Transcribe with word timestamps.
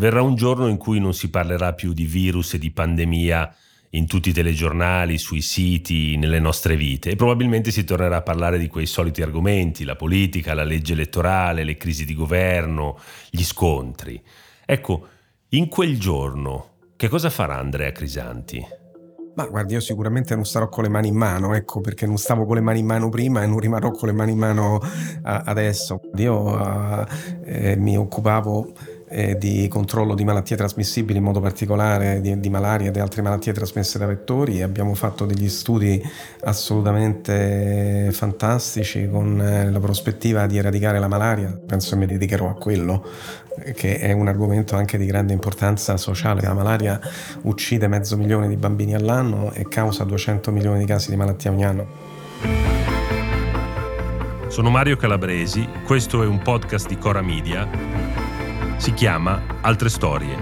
Verrà 0.00 0.22
un 0.22 0.34
giorno 0.34 0.66
in 0.68 0.78
cui 0.78 0.98
non 0.98 1.12
si 1.12 1.28
parlerà 1.28 1.74
più 1.74 1.92
di 1.92 2.06
virus 2.06 2.54
e 2.54 2.58
di 2.58 2.70
pandemia 2.70 3.54
in 3.90 4.06
tutti 4.06 4.30
i 4.30 4.32
telegiornali, 4.32 5.18
sui 5.18 5.42
siti, 5.42 6.16
nelle 6.16 6.40
nostre 6.40 6.74
vite 6.74 7.10
e 7.10 7.16
probabilmente 7.16 7.70
si 7.70 7.84
tornerà 7.84 8.16
a 8.16 8.22
parlare 8.22 8.58
di 8.58 8.66
quei 8.66 8.86
soliti 8.86 9.20
argomenti, 9.20 9.84
la 9.84 9.96
politica, 9.96 10.54
la 10.54 10.64
legge 10.64 10.94
elettorale, 10.94 11.64
le 11.64 11.76
crisi 11.76 12.06
di 12.06 12.14
governo, 12.14 12.98
gli 13.28 13.44
scontri. 13.44 14.18
Ecco, 14.64 15.06
in 15.50 15.68
quel 15.68 16.00
giorno 16.00 16.76
che 16.96 17.08
cosa 17.08 17.28
farà 17.28 17.58
Andrea 17.58 17.92
Crisanti? 17.92 18.66
Ma 19.34 19.44
guardi, 19.46 19.74
io 19.74 19.80
sicuramente 19.80 20.34
non 20.34 20.46
starò 20.46 20.70
con 20.70 20.82
le 20.82 20.88
mani 20.88 21.08
in 21.08 21.16
mano, 21.16 21.54
ecco, 21.54 21.80
perché 21.80 22.06
non 22.06 22.16
stavo 22.16 22.46
con 22.46 22.54
le 22.54 22.62
mani 22.62 22.80
in 22.80 22.86
mano 22.86 23.10
prima 23.10 23.42
e 23.42 23.46
non 23.46 23.58
rimarrò 23.58 23.90
con 23.90 24.08
le 24.08 24.14
mani 24.14 24.32
in 24.32 24.38
mano 24.38 24.76
uh, 24.76 24.80
adesso. 25.22 26.00
Io 26.16 26.40
uh, 26.40 27.04
eh, 27.44 27.76
mi 27.76 27.98
occupavo 27.98 28.72
eh, 29.10 29.36
di 29.36 29.66
controllo 29.68 30.14
di 30.14 30.24
malattie 30.24 30.56
trasmissibili, 30.56 31.18
in 31.18 31.24
modo 31.24 31.40
particolare 31.40 32.20
di, 32.20 32.38
di 32.38 32.48
malaria 32.48 32.88
e 32.88 32.90
di 32.92 33.00
altre 33.00 33.22
malattie 33.22 33.52
trasmesse 33.52 33.98
da 33.98 34.06
vettori. 34.06 34.62
Abbiamo 34.62 34.94
fatto 34.94 35.26
degli 35.26 35.48
studi 35.48 36.00
assolutamente 36.44 38.10
fantastici 38.12 39.08
con 39.10 39.40
eh, 39.40 39.70
la 39.70 39.80
prospettiva 39.80 40.46
di 40.46 40.58
eradicare 40.58 41.00
la 41.00 41.08
malaria. 41.08 41.58
Penso 41.66 41.90
che 41.90 41.96
mi 41.96 42.06
dedicherò 42.06 42.48
a 42.48 42.54
quello, 42.54 43.04
che 43.74 43.98
è 43.98 44.12
un 44.12 44.28
argomento 44.28 44.76
anche 44.76 44.96
di 44.96 45.06
grande 45.06 45.32
importanza 45.32 45.96
sociale. 45.96 46.42
La 46.42 46.54
malaria 46.54 47.00
uccide 47.42 47.88
mezzo 47.88 48.16
milione 48.16 48.46
di 48.46 48.56
bambini 48.56 48.94
all'anno 48.94 49.52
e 49.52 49.66
causa 49.68 50.04
200 50.04 50.52
milioni 50.52 50.78
di 50.78 50.84
casi 50.84 51.10
di 51.10 51.16
malattia 51.16 51.50
ogni 51.50 51.64
anno. 51.64 52.08
Sono 54.46 54.70
Mario 54.70 54.96
Calabresi, 54.96 55.66
questo 55.84 56.22
è 56.22 56.26
un 56.26 56.38
podcast 56.42 56.88
di 56.88 56.98
Cora 56.98 57.22
Media 57.22 58.19
si 58.80 58.94
chiama 58.94 59.58
Altre 59.60 59.90
Storie. 59.90 60.34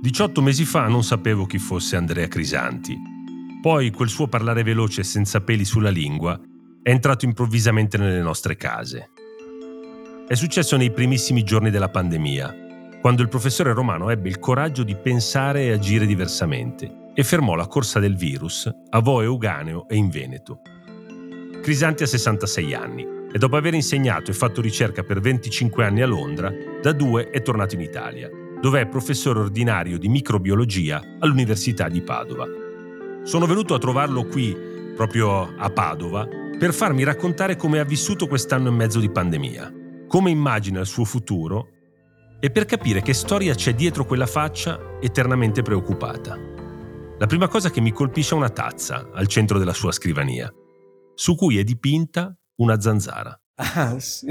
Diciotto 0.00 0.40
mesi 0.40 0.64
fa 0.64 0.88
non 0.88 1.04
sapevo 1.04 1.44
chi 1.44 1.58
fosse 1.58 1.96
Andrea 1.96 2.26
Crisanti. 2.28 2.96
Poi 3.60 3.90
quel 3.90 4.08
suo 4.08 4.26
parlare 4.26 4.62
veloce 4.62 5.02
e 5.02 5.04
senza 5.04 5.42
peli 5.42 5.66
sulla 5.66 5.90
lingua 5.90 6.40
è 6.82 6.88
entrato 6.88 7.26
improvvisamente 7.26 7.98
nelle 7.98 8.22
nostre 8.22 8.56
case. 8.56 9.10
È 10.26 10.32
successo 10.32 10.78
nei 10.78 10.92
primissimi 10.92 11.42
giorni 11.42 11.68
della 11.68 11.90
pandemia, 11.90 12.54
quando 13.02 13.20
il 13.20 13.28
professore 13.28 13.74
Romano 13.74 14.08
ebbe 14.08 14.30
il 14.30 14.38
coraggio 14.38 14.82
di 14.82 14.96
pensare 14.96 15.64
e 15.64 15.72
agire 15.72 16.06
diversamente 16.06 17.02
e 17.14 17.22
fermò 17.22 17.54
la 17.54 17.68
corsa 17.68 18.00
del 18.00 18.16
virus 18.16 18.70
a 18.90 19.00
Vo 19.00 19.22
Euganeo 19.22 19.88
e 19.88 19.96
in 19.96 20.08
Veneto. 20.08 20.60
Crisanti 21.62 22.02
ha 22.02 22.06
66 22.06 22.74
anni 22.74 23.06
e 23.32 23.38
dopo 23.38 23.56
aver 23.56 23.74
insegnato 23.74 24.30
e 24.30 24.34
fatto 24.34 24.60
ricerca 24.60 25.02
per 25.02 25.20
25 25.20 25.84
anni 25.84 26.02
a 26.02 26.06
Londra, 26.06 26.52
da 26.82 26.92
due 26.92 27.30
è 27.30 27.40
tornato 27.42 27.74
in 27.74 27.80
Italia, 27.80 28.28
dove 28.60 28.80
è 28.80 28.86
professore 28.86 29.40
ordinario 29.40 29.98
di 29.98 30.08
microbiologia 30.08 31.00
all'Università 31.18 31.88
di 31.88 32.02
Padova. 32.02 32.46
Sono 33.22 33.46
venuto 33.46 33.74
a 33.74 33.78
trovarlo 33.78 34.24
qui, 34.26 34.56
proprio 34.94 35.54
a 35.56 35.70
Padova, 35.70 36.28
per 36.58 36.72
farmi 36.72 37.02
raccontare 37.02 37.56
come 37.56 37.80
ha 37.80 37.84
vissuto 37.84 38.26
quest'anno 38.26 38.68
e 38.68 38.72
mezzo 38.72 39.00
di 39.00 39.10
pandemia, 39.10 39.72
come 40.06 40.30
immagina 40.30 40.80
il 40.80 40.86
suo 40.86 41.04
futuro 41.04 41.68
e 42.38 42.50
per 42.50 42.66
capire 42.66 43.02
che 43.02 43.14
storia 43.14 43.54
c'è 43.54 43.74
dietro 43.74 44.04
quella 44.04 44.26
faccia 44.26 44.98
eternamente 45.00 45.62
preoccupata. 45.62 46.63
La 47.16 47.26
prima 47.26 47.46
cosa 47.46 47.70
che 47.70 47.80
mi 47.80 47.92
colpisce 47.92 48.34
è 48.34 48.36
una 48.36 48.50
tazza 48.50 49.08
al 49.12 49.28
centro 49.28 49.58
della 49.58 49.72
sua 49.72 49.92
scrivania, 49.92 50.52
su 51.14 51.36
cui 51.36 51.58
è 51.58 51.64
dipinta 51.64 52.36
una 52.56 52.80
zanzara. 52.80 53.38
Ah, 53.54 54.00
sì. 54.00 54.26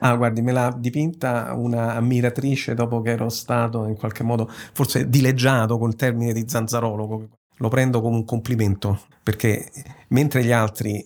Ah, 0.00 0.14
guardi, 0.14 0.42
me 0.42 0.52
l'ha 0.52 0.76
dipinta 0.78 1.54
una 1.54 1.94
ammiratrice 1.94 2.74
dopo 2.74 3.00
che 3.00 3.12
ero 3.12 3.30
stato 3.30 3.86
in 3.86 3.96
qualche 3.96 4.22
modo 4.22 4.50
forse 4.74 5.08
dileggiato 5.08 5.78
col 5.78 5.96
termine 5.96 6.34
di 6.34 6.44
zanzarologo. 6.46 7.28
Lo 7.56 7.68
prendo 7.68 8.02
come 8.02 8.16
un 8.16 8.24
complimento 8.26 9.00
perché 9.22 9.70
mentre 10.08 10.44
gli 10.44 10.52
altri 10.52 11.02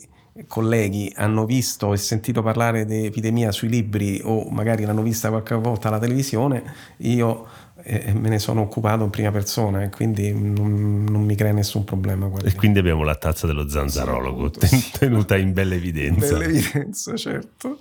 colleghi 0.47 1.13
hanno 1.17 1.45
visto 1.45 1.93
e 1.93 1.97
sentito 1.97 2.43
parlare 2.43 2.85
di 2.85 3.07
epidemia 3.07 3.51
sui 3.53 3.69
libri 3.69 4.21
o 4.23 4.49
magari 4.51 4.85
l'hanno 4.85 5.03
vista 5.03 5.31
qualche 5.31 5.55
volta 5.55 5.89
alla 5.89 5.99
televisione, 5.99 6.63
io 6.99 7.47
e 7.89 8.13
me 8.13 8.29
ne 8.29 8.39
sono 8.39 8.61
occupato 8.61 9.05
in 9.05 9.11
prima 9.11 9.31
persona 9.31 9.83
e 9.83 9.89
quindi 9.89 10.31
non, 10.33 11.05
non 11.05 11.23
mi 11.25 11.35
crea 11.35 11.53
nessun 11.53 11.85
problema. 11.85 12.27
Guarda. 12.27 12.49
E 12.49 12.55
quindi 12.55 12.79
abbiamo 12.79 13.03
la 13.03 13.15
tazza 13.15 13.47
dello 13.47 13.67
zanzarologo 13.67 14.53
sì, 14.61 14.91
tenuta 14.93 15.37
in 15.37 15.55
bella 15.55 15.75
evidenza. 15.75 16.37
Bella 16.37 16.45
evidenza, 16.45 17.17
certo. 17.17 17.79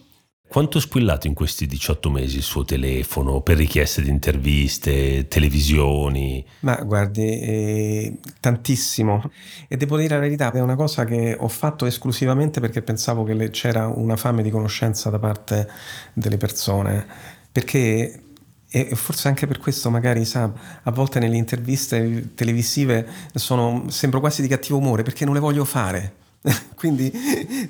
Quanto 0.50 0.78
ha 0.78 0.82
squillato 0.82 1.28
in 1.28 1.34
questi 1.34 1.66
18 1.66 2.10
mesi 2.10 2.38
il 2.38 2.42
suo 2.42 2.64
telefono 2.64 3.42
per 3.42 3.58
richieste 3.58 4.02
di 4.02 4.10
interviste, 4.10 5.28
televisioni? 5.28 6.44
Ma 6.62 6.76
guardi, 6.84 7.42
eh, 7.42 8.18
tantissimo. 8.40 9.30
E 9.68 9.76
devo 9.76 9.98
dire 9.98 10.16
la 10.16 10.22
verità, 10.22 10.50
è 10.54 10.62
una 10.62 10.78
cosa 10.78 11.04
che 11.04 11.36
ho 11.38 11.50
fatto 11.50 11.86
esclusivamente 11.86 12.62
perché 12.62 12.82
pensavo 12.82 13.26
che 13.26 13.50
c'era 13.50 13.88
una 13.88 14.16
fame 14.16 14.42
di 14.42 14.50
conoscenza 14.50 15.10
da 15.10 15.20
parte 15.20 15.68
delle 16.14 16.38
persone. 16.38 17.06
Perché 17.52 18.27
e 18.70 18.96
forse 18.96 19.28
anche 19.28 19.48
per 19.48 19.60
questo 19.60 19.90
magari 19.90 20.26
sa, 20.26 20.52
a 20.84 20.92
volte 20.92 21.20
nelle 21.20 21.38
interviste 21.38 22.34
televisive 22.36 23.08
sono, 23.34 23.86
sembro 23.90 24.20
quasi 24.20 24.42
di 24.42 24.48
cattivo 24.48 24.78
umore 24.78 25.04
perché 25.04 25.26
non 25.26 25.34
le 25.34 25.40
voglio 25.40 25.66
fare. 25.66 26.26
Quindi 26.76 27.12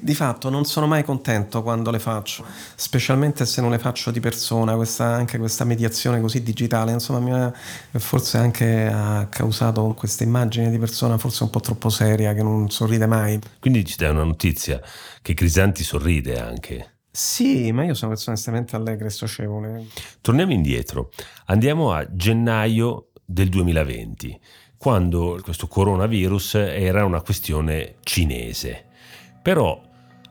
di 0.01 0.13
fatto 0.13 0.49
non 0.49 0.65
sono 0.65 0.87
mai 0.87 1.03
contento 1.03 1.63
quando 1.63 1.89
le 1.89 1.99
faccio, 1.99 2.45
specialmente 2.75 3.45
se 3.45 3.61
non 3.61 3.71
le 3.71 3.79
faccio 3.79 4.11
di 4.11 4.19
persona, 4.19 4.75
questa, 4.75 5.05
anche 5.05 5.37
questa 5.37 5.63
mediazione 5.63 6.19
così 6.19 6.43
digitale, 6.43 6.91
insomma 6.91 7.45
ha, 7.45 7.53
forse 7.99 8.37
anche 8.37 8.87
ha 8.87 9.27
causato 9.29 9.93
questa 9.97 10.23
immagine 10.23 10.69
di 10.69 10.77
persona 10.77 11.17
forse 11.17 11.43
un 11.43 11.49
po' 11.49 11.61
troppo 11.61 11.89
seria 11.89 12.33
che 12.33 12.43
non 12.43 12.69
sorride 12.69 13.05
mai. 13.05 13.39
Quindi 13.59 13.85
ci 13.85 13.95
dai 13.97 14.09
una 14.09 14.23
notizia 14.23 14.81
che 15.21 15.33
Crisanti 15.33 15.83
sorride 15.83 16.39
anche. 16.39 16.96
Sì, 17.17 17.71
ma 17.71 17.83
io 17.83 17.95
sono 17.95 18.11
persona 18.11 18.35
estremamente 18.35 18.75
allegra 18.75 19.07
e 19.07 19.09
socievole. 19.09 19.87
Torniamo 20.21 20.53
indietro, 20.53 21.09
andiamo 21.45 21.91
a 21.91 22.05
gennaio 22.13 23.07
del 23.25 23.49
2020, 23.49 24.39
quando 24.77 25.39
questo 25.41 25.65
coronavirus 25.65 26.53
era 26.53 27.05
una 27.05 27.23
questione 27.23 27.95
cinese. 28.03 28.85
Però 29.41 29.81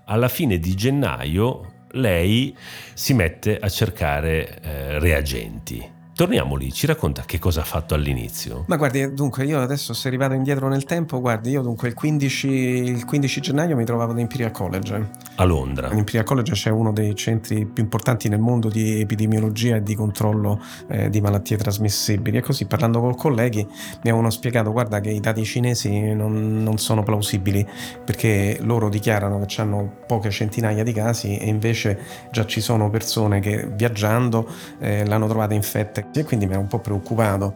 alla 0.04 0.28
fine 0.28 0.60
di 0.60 0.76
gennaio 0.76 1.86
lei 1.90 2.56
si 2.94 3.14
mette 3.14 3.58
a 3.58 3.68
cercare 3.68 4.60
eh, 4.60 4.98
reagenti 5.00 5.94
Torniamo 6.16 6.56
lì, 6.56 6.72
ci 6.72 6.86
racconta 6.86 7.24
che 7.26 7.38
cosa 7.38 7.60
ha 7.60 7.64
fatto 7.64 7.92
all'inizio. 7.92 8.64
Ma 8.68 8.76
guardi, 8.76 9.12
dunque 9.12 9.44
io 9.44 9.60
adesso 9.60 9.92
se 9.92 10.08
arrivato 10.08 10.32
indietro 10.32 10.66
nel 10.66 10.84
tempo, 10.84 11.20
guardi, 11.20 11.50
io 11.50 11.60
dunque 11.60 11.88
il 11.88 11.94
15, 11.94 12.48
il 12.48 13.04
15 13.04 13.40
gennaio 13.42 13.76
mi 13.76 13.84
trovavo 13.84 14.12
ad 14.12 14.18
Imperial 14.18 14.50
College. 14.50 15.10
A 15.38 15.44
Londra. 15.44 15.88
Ad 15.88 15.98
Imperial 15.98 16.24
College 16.24 16.52
c'è 16.52 16.70
uno 16.70 16.92
dei 16.92 17.14
centri 17.14 17.66
più 17.66 17.82
importanti 17.82 18.28
nel 18.28 18.38
mondo 18.38 18.68
di 18.68 19.00
epidemiologia 19.00 19.76
e 19.76 19.82
di 19.82 19.94
controllo 19.94 20.60
eh, 20.88 21.10
di 21.10 21.20
malattie 21.20 21.58
trasmissibili. 21.58 22.38
E 22.38 22.40
così 22.40 22.64
parlando 22.64 23.00
con 23.00 23.14
colleghi 23.14 23.62
mi 23.64 24.10
avevano 24.10 24.30
spiegato, 24.30 24.72
guarda 24.72 25.00
che 25.00 25.10
i 25.10 25.20
dati 25.20 25.44
cinesi 25.44 26.14
non, 26.14 26.62
non 26.62 26.78
sono 26.78 27.02
plausibili 27.02 27.66
perché 28.04 28.58
loro 28.62 28.88
dichiarano 28.88 29.44
che 29.44 29.60
hanno 29.60 29.92
poche 30.06 30.30
centinaia 30.30 30.82
di 30.82 30.92
casi 30.92 31.36
e 31.36 31.46
invece 31.48 31.98
già 32.30 32.46
ci 32.46 32.62
sono 32.62 32.88
persone 32.88 33.40
che 33.40 33.68
viaggiando 33.70 34.48
eh, 34.78 35.04
l'hanno 35.04 35.26
trovata 35.28 35.52
infetta 35.52 36.02
e 36.12 36.24
quindi 36.24 36.46
mi 36.46 36.52
ero 36.52 36.60
un 36.62 36.68
po' 36.68 36.78
preoccupato. 36.78 37.54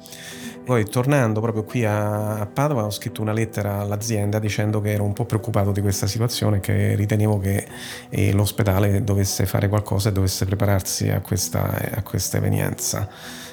Poi 0.70 0.84
tornando 0.84 1.40
proprio 1.40 1.64
qui 1.64 1.84
a, 1.84 2.46
Padova 2.46 2.84
ho 2.84 2.90
scritto 2.90 3.22
una 3.22 3.32
lettera 3.32 3.80
all'azienda 3.80 4.38
dicendo 4.38 4.80
che 4.80 4.92
ero 4.92 5.02
un 5.02 5.12
po' 5.12 5.24
preoccupato 5.24 5.72
di 5.72 5.80
questa 5.80 6.06
situazione 6.06 6.60
che 6.60 6.94
ritenevo 6.94 7.40
che 7.40 7.66
eh, 8.08 8.32
l'ospedale 8.32 9.02
dovesse 9.02 9.46
fare 9.46 9.68
qualcosa 9.68 10.10
e 10.10 10.12
dovesse 10.12 10.44
prepararsi 10.44 11.08
a 11.08 11.18
questa, 11.22 11.76
a 11.92 12.02
questa 12.04 12.36
evenienza. 12.36 13.08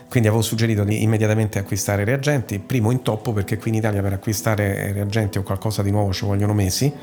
Quindi 0.08 0.30
avevo 0.30 0.44
suggerito 0.44 0.84
di 0.84 1.02
immediatamente 1.02 1.58
acquistare 1.58 2.04
reagenti, 2.04 2.60
primo 2.60 2.92
in 2.92 3.02
toppo 3.02 3.34
perché 3.34 3.58
qui 3.58 3.72
in 3.72 3.78
Italia 3.78 4.04
per 4.04 4.14
acquistare 4.14 4.92
reagenti 4.92 5.40
o 5.40 5.42
qualcosa 5.42 5.82
di 5.82 5.90
nuovo 5.90 6.14
ci 6.14 6.24
vogliono 6.24 6.54
mesi, 6.54 6.94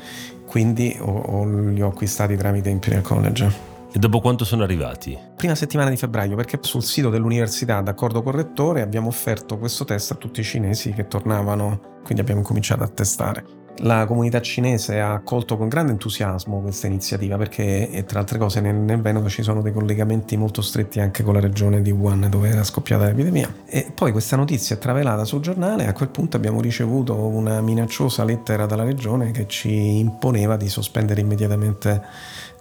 quindi 0.45 0.95
ho, 0.97 1.11
ho, 1.11 1.45
li 1.45 1.81
ho 1.81 1.89
acquistati 1.89 2.37
tramite 2.37 2.69
Imperial 2.69 3.01
College. 3.01 3.74
E 3.95 3.97
dopo 3.97 4.19
quanto 4.19 4.43
sono 4.43 4.63
arrivati? 4.63 5.17
Prima 5.37 5.55
settimana 5.55 5.89
di 5.89 5.95
febbraio, 5.95 6.35
perché 6.35 6.59
sul 6.59 6.83
sito 6.83 7.09
dell'università, 7.09 7.79
d'accordo 7.79 8.21
col 8.21 8.33
rettore, 8.33 8.81
abbiamo 8.81 9.07
offerto 9.07 9.57
questo 9.57 9.85
test 9.85 10.11
a 10.11 10.15
tutti 10.15 10.41
i 10.41 10.43
cinesi 10.43 10.91
che 10.91 11.07
tornavano, 11.07 12.01
quindi 12.03 12.19
abbiamo 12.19 12.41
cominciato 12.41 12.83
a 12.83 12.89
testare. 12.89 13.63
La 13.79 14.05
comunità 14.05 14.41
cinese 14.41 14.99
ha 14.99 15.13
accolto 15.13 15.55
con 15.55 15.69
grande 15.69 15.93
entusiasmo 15.93 16.61
questa 16.61 16.87
iniziativa 16.87 17.37
perché, 17.37 18.03
tra 18.05 18.19
altre 18.19 18.37
cose, 18.37 18.59
nel, 18.59 18.75
nel, 18.75 19.01
Veneto 19.01 19.29
ci 19.29 19.43
sono 19.43 19.61
dei 19.61 19.71
collegamenti 19.71 20.35
molto 20.35 20.61
stretti 20.61 20.99
anche 20.99 21.23
con 21.23 21.33
la 21.33 21.41
regione 21.41 21.81
di 21.81 21.91
Wuhan 21.91 22.27
dove 22.29 22.49
era 22.49 22.63
scoppiata 22.63 23.05
l'epidemia. 23.05 23.53
E 23.65 23.91
poi 23.93 24.11
questa 24.11 24.35
notizia 24.35 24.75
è 24.75 24.79
travelata 24.79 25.23
sul 25.23 25.41
giornale 25.41 25.85
e 25.85 25.87
a 25.87 25.93
quel 25.93 26.09
punto 26.09 26.35
abbiamo 26.35 26.59
ricevuto 26.59 27.15
una 27.15 27.61
minacciosa 27.61 28.23
lettera 28.23 28.65
dalla 28.65 28.83
regione 28.83 29.31
che 29.31 29.45
ci 29.47 29.99
imponeva 29.99 30.57
di 30.57 30.69
sospendere 30.69 31.19
immediatamente 31.21 32.01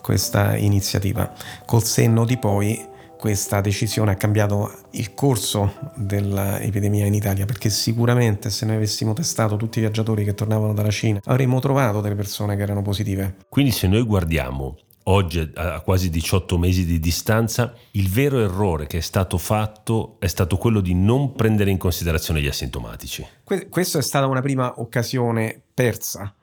questa 0.04 0.54
iniziativa. 0.54 1.32
Col 1.64 1.82
senno 1.82 2.26
di 2.26 2.36
poi 2.36 2.92
questa 3.16 3.62
decisione 3.62 4.10
ha 4.10 4.16
cambiato 4.16 4.70
il 4.90 5.14
corso 5.14 5.92
dell'epidemia 5.96 7.06
in 7.06 7.14
Italia 7.14 7.46
perché 7.46 7.70
sicuramente 7.70 8.50
se 8.50 8.66
noi 8.66 8.76
avessimo 8.76 9.14
testato 9.14 9.56
tutti 9.56 9.78
i 9.78 9.80
viaggiatori 9.80 10.24
che 10.24 10.34
tornavano 10.34 10.74
dalla 10.74 10.90
Cina 10.90 11.20
avremmo 11.24 11.58
trovato 11.58 12.02
delle 12.02 12.16
persone 12.16 12.54
che 12.54 12.60
erano 12.60 12.82
positive. 12.82 13.36
Quindi 13.48 13.70
se 13.70 13.88
noi 13.88 14.02
guardiamo 14.02 14.76
oggi 15.04 15.50
a 15.54 15.80
quasi 15.80 16.10
18 16.10 16.58
mesi 16.58 16.84
di 16.84 17.00
distanza, 17.00 17.72
il 17.92 18.10
vero 18.10 18.40
errore 18.40 18.86
che 18.86 18.98
è 18.98 19.00
stato 19.00 19.38
fatto 19.38 20.16
è 20.18 20.26
stato 20.26 20.58
quello 20.58 20.82
di 20.82 20.94
non 20.94 21.32
prendere 21.32 21.70
in 21.70 21.78
considerazione 21.78 22.42
gli 22.42 22.46
asintomatici. 22.46 23.26
Que- 23.42 23.70
questa 23.70 24.00
è 24.00 24.02
stata 24.02 24.26
una 24.26 24.42
prima 24.42 24.80
occasione 24.80 25.62
persa. 25.72 26.34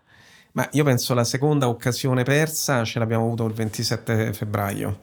Ma 0.53 0.67
io 0.73 0.83
penso 0.83 1.13
la 1.13 1.23
seconda 1.23 1.69
occasione 1.69 2.23
persa 2.23 2.83
ce 2.83 2.99
l'abbiamo 2.99 3.25
avuto 3.25 3.45
il 3.45 3.53
27 3.53 4.33
febbraio 4.33 4.99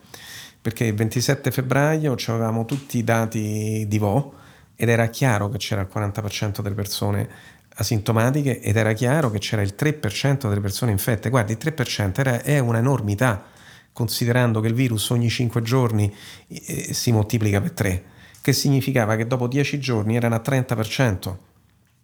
perché 0.60 0.84
il 0.84 0.94
27 0.94 1.50
febbraio 1.50 2.14
avevamo 2.26 2.64
tutti 2.64 2.98
i 2.98 3.04
dati 3.04 3.86
di 3.86 3.98
VO 3.98 4.34
ed 4.76 4.88
era 4.88 5.06
chiaro 5.06 5.48
che 5.48 5.58
c'era 5.58 5.80
il 5.80 5.88
40% 5.92 6.60
delle 6.60 6.74
persone 6.74 7.28
asintomatiche 7.76 8.60
ed 8.60 8.76
era 8.76 8.92
chiaro 8.92 9.30
che 9.30 9.38
c'era 9.38 9.62
il 9.62 9.74
3% 9.78 10.48
delle 10.48 10.60
persone 10.60 10.90
infette. 10.90 11.30
Guardi, 11.30 11.52
il 11.52 11.58
3% 11.58 12.12
era, 12.18 12.42
è 12.42 12.58
un'enormità, 12.58 13.44
considerando 13.92 14.60
che 14.60 14.68
il 14.68 14.74
virus 14.74 15.08
ogni 15.10 15.30
5 15.30 15.62
giorni 15.62 16.14
eh, 16.48 16.92
si 16.92 17.12
moltiplica 17.12 17.60
per 17.60 17.72
3, 17.72 18.04
che 18.40 18.52
significava 18.52 19.16
che 19.16 19.26
dopo 19.26 19.46
10 19.46 19.78
giorni 19.78 20.16
erano 20.16 20.34
a 20.34 20.42
30% 20.44 21.36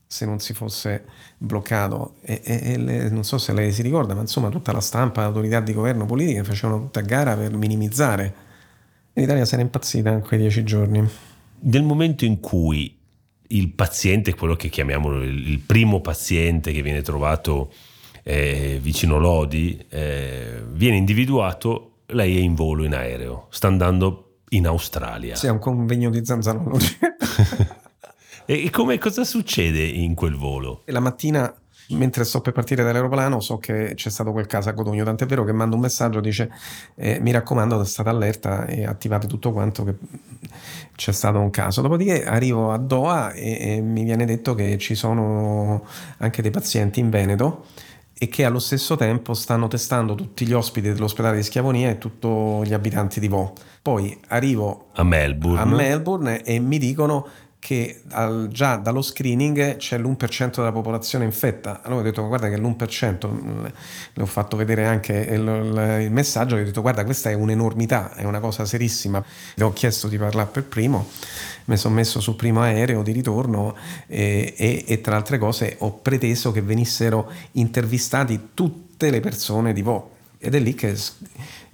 se 0.07 0.27
non 0.27 0.39
si 0.41 0.53
fosse 0.55 1.05
bloccato. 1.39 2.17
E, 2.23 2.41
e, 2.45 2.73
e 2.73 2.77
le, 2.79 3.09
non 3.11 3.25
so 3.25 3.39
se 3.39 3.53
lei 3.53 3.73
si 3.73 3.83
ricorda, 3.83 4.15
ma 4.15 4.21
insomma 4.21 4.49
tutta 4.49 4.73
la 4.73 4.81
stampa, 4.81 5.21
le 5.21 5.27
autorità 5.27 5.61
di 5.61 5.73
governo 5.73 6.07
politiche 6.07 6.45
facevano 6.45 6.81
tutta 6.81 7.01
gara 7.01 7.37
per 7.37 7.57
minimizzare 7.57 8.45
L'Italia 9.15 9.45
se 9.45 9.57
n'è 9.57 9.63
impazzita 9.63 10.11
in 10.11 10.21
quei 10.21 10.41
dieci 10.41 10.65
giorni. 10.65 11.09
Nel 11.61 11.83
momento 11.85 12.25
in 12.25 12.41
cui 12.41 12.99
il 13.47 13.71
paziente, 13.71 14.35
quello 14.35 14.57
che 14.57 14.69
chiamiamo 14.69 15.23
il 15.23 15.61
primo 15.61 16.01
paziente 16.01 16.73
che 16.73 16.83
viene 16.83 17.01
trovato 17.01 17.73
eh, 18.25 18.79
vicino 18.83 19.19
Lodi, 19.19 19.85
eh, 19.89 20.63
viene 20.73 20.97
individuato, 20.97 21.99
lei 22.07 22.37
è 22.37 22.41
in 22.41 22.55
volo 22.55 22.85
in 22.85 22.93
aereo, 22.93 23.47
sta 23.51 23.69
andando 23.69 24.39
in 24.51 24.67
Australia. 24.67 25.37
Sì, 25.37 25.47
è 25.47 25.51
un 25.51 25.61
convegno 25.61 26.11
di 26.11 26.25
zanzanologi. 26.25 26.99
e 28.47 28.71
come, 28.71 28.99
cosa 28.99 29.25
succede 29.25 29.83
in 29.83 30.15
quel 30.15 30.37
volo? 30.37 30.83
La 30.87 31.01
mattina 31.01 31.55
mentre 31.91 32.25
sto 32.25 32.41
per 32.41 32.53
partire 32.53 32.83
dall'aeroplano 32.83 33.41
so 33.41 33.59
che 33.59 33.93
c'è 33.95 34.09
stato 34.09 34.33
quel 34.33 34.47
caso 34.47 34.69
a 34.69 34.73
Codogno, 34.73 35.05
tant'è 35.05 35.27
vero 35.27 35.45
che 35.45 35.53
mando 35.53 35.77
un 35.77 35.83
messaggio, 35.83 36.21
dice 36.21 36.51
eh, 36.95 37.19
mi 37.21 37.31
raccomando 37.31 37.83
state 37.85 38.09
allerta 38.09 38.67
e 38.67 38.87
attivate 38.87 39.27
tutto 39.27 39.53
quanto 39.53 39.85
che 39.85 39.95
c'è 40.95 41.13
stato 41.13 41.39
un 41.39 41.51
caso. 41.51 41.83
Dopodiché 41.83 42.25
arrivo 42.25 42.73
a 42.73 42.79
Doha 42.79 43.33
e, 43.33 43.77
e 43.77 43.81
mi 43.81 44.05
viene 44.05 44.25
detto 44.25 44.55
che 44.55 44.79
ci 44.79 44.95
sono 44.95 45.85
anche 46.19 46.43
dei 46.43 46.51
pazienti 46.51 47.01
in 47.01 47.11
Veneto 47.11 47.67
e 48.17 48.29
che 48.29 48.45
allo 48.45 48.61
stesso 48.61 48.97
tempo 48.97 49.35
stanno 49.35 49.67
testando 49.67 50.15
tutti 50.15 50.47
gli 50.47 50.53
ospiti 50.53 50.93
dell'ospedale 50.93 51.37
di 51.37 51.43
Schiavonia 51.43 51.91
e 51.91 51.99
tutti 51.99 52.29
gli 52.65 52.73
abitanti 52.73 53.19
di 53.21 53.29
Vo. 53.29 53.53
Poi 53.83 54.19
arrivo 54.29 54.87
a 54.95 55.03
Melbourne. 55.03 55.61
a 55.61 55.65
Melbourne 55.67 56.43
e 56.43 56.59
mi 56.59 56.79
dicono 56.79 57.27
che 57.65 58.03
al, 58.11 58.49
già 58.53 58.77
dallo 58.77 59.01
screening 59.01 59.79
c'è 59.79 59.97
l'1% 59.97 60.57
della 60.57 60.71
popolazione 60.71 61.25
infetta. 61.25 61.81
Allora 61.83 62.03
ho 62.03 62.05
detto 62.05 62.27
guarda 62.27 62.51
che 62.51 62.59
l'1%, 62.59 63.27
mm, 63.27 63.65
le 64.13 64.23
ho 64.23 64.27
fatto 64.27 64.55
vedere 64.59 64.85
anche 64.85 65.15
il, 65.15 66.03
il, 66.03 66.13
messaggio, 66.13 66.57
ho 66.57 66.63
detto 66.63 66.83
guarda 66.83 67.05
questa 67.05 67.31
è 67.31 67.33
un'enormità, 67.33 68.13
è 68.17 68.25
una 68.25 68.39
cosa 68.39 68.67
serissima. 68.67 69.25
Le 69.55 69.65
ho 69.65 69.73
chiesto 69.73 70.09
di 70.09 70.19
parlare 70.19 70.51
per 70.51 70.65
primo, 70.65 71.09
mi 71.65 71.79
sono 71.79 71.95
messo 71.95 72.21
sul 72.21 72.37
primo 72.37 72.61
aereo 72.61 73.03
di 73.03 73.13
ritorno 73.13 73.75
e, 74.09 74.53
e, 74.55 74.85
e 74.87 75.01
tra 75.01 75.17
altre 75.17 75.39
cose 75.39 75.77
ho 75.79 75.95
preteso 75.95 76.53
che 76.53 76.61
venissero 76.61 77.33
intervistati 77.53 78.49
tutte 78.53 79.09
le 79.09 79.21
persone 79.21 79.73
di 79.73 79.81
Vo 79.81 80.11
ed 80.39 80.55
è 80.55 80.59
lì 80.59 80.75
che 80.75 80.95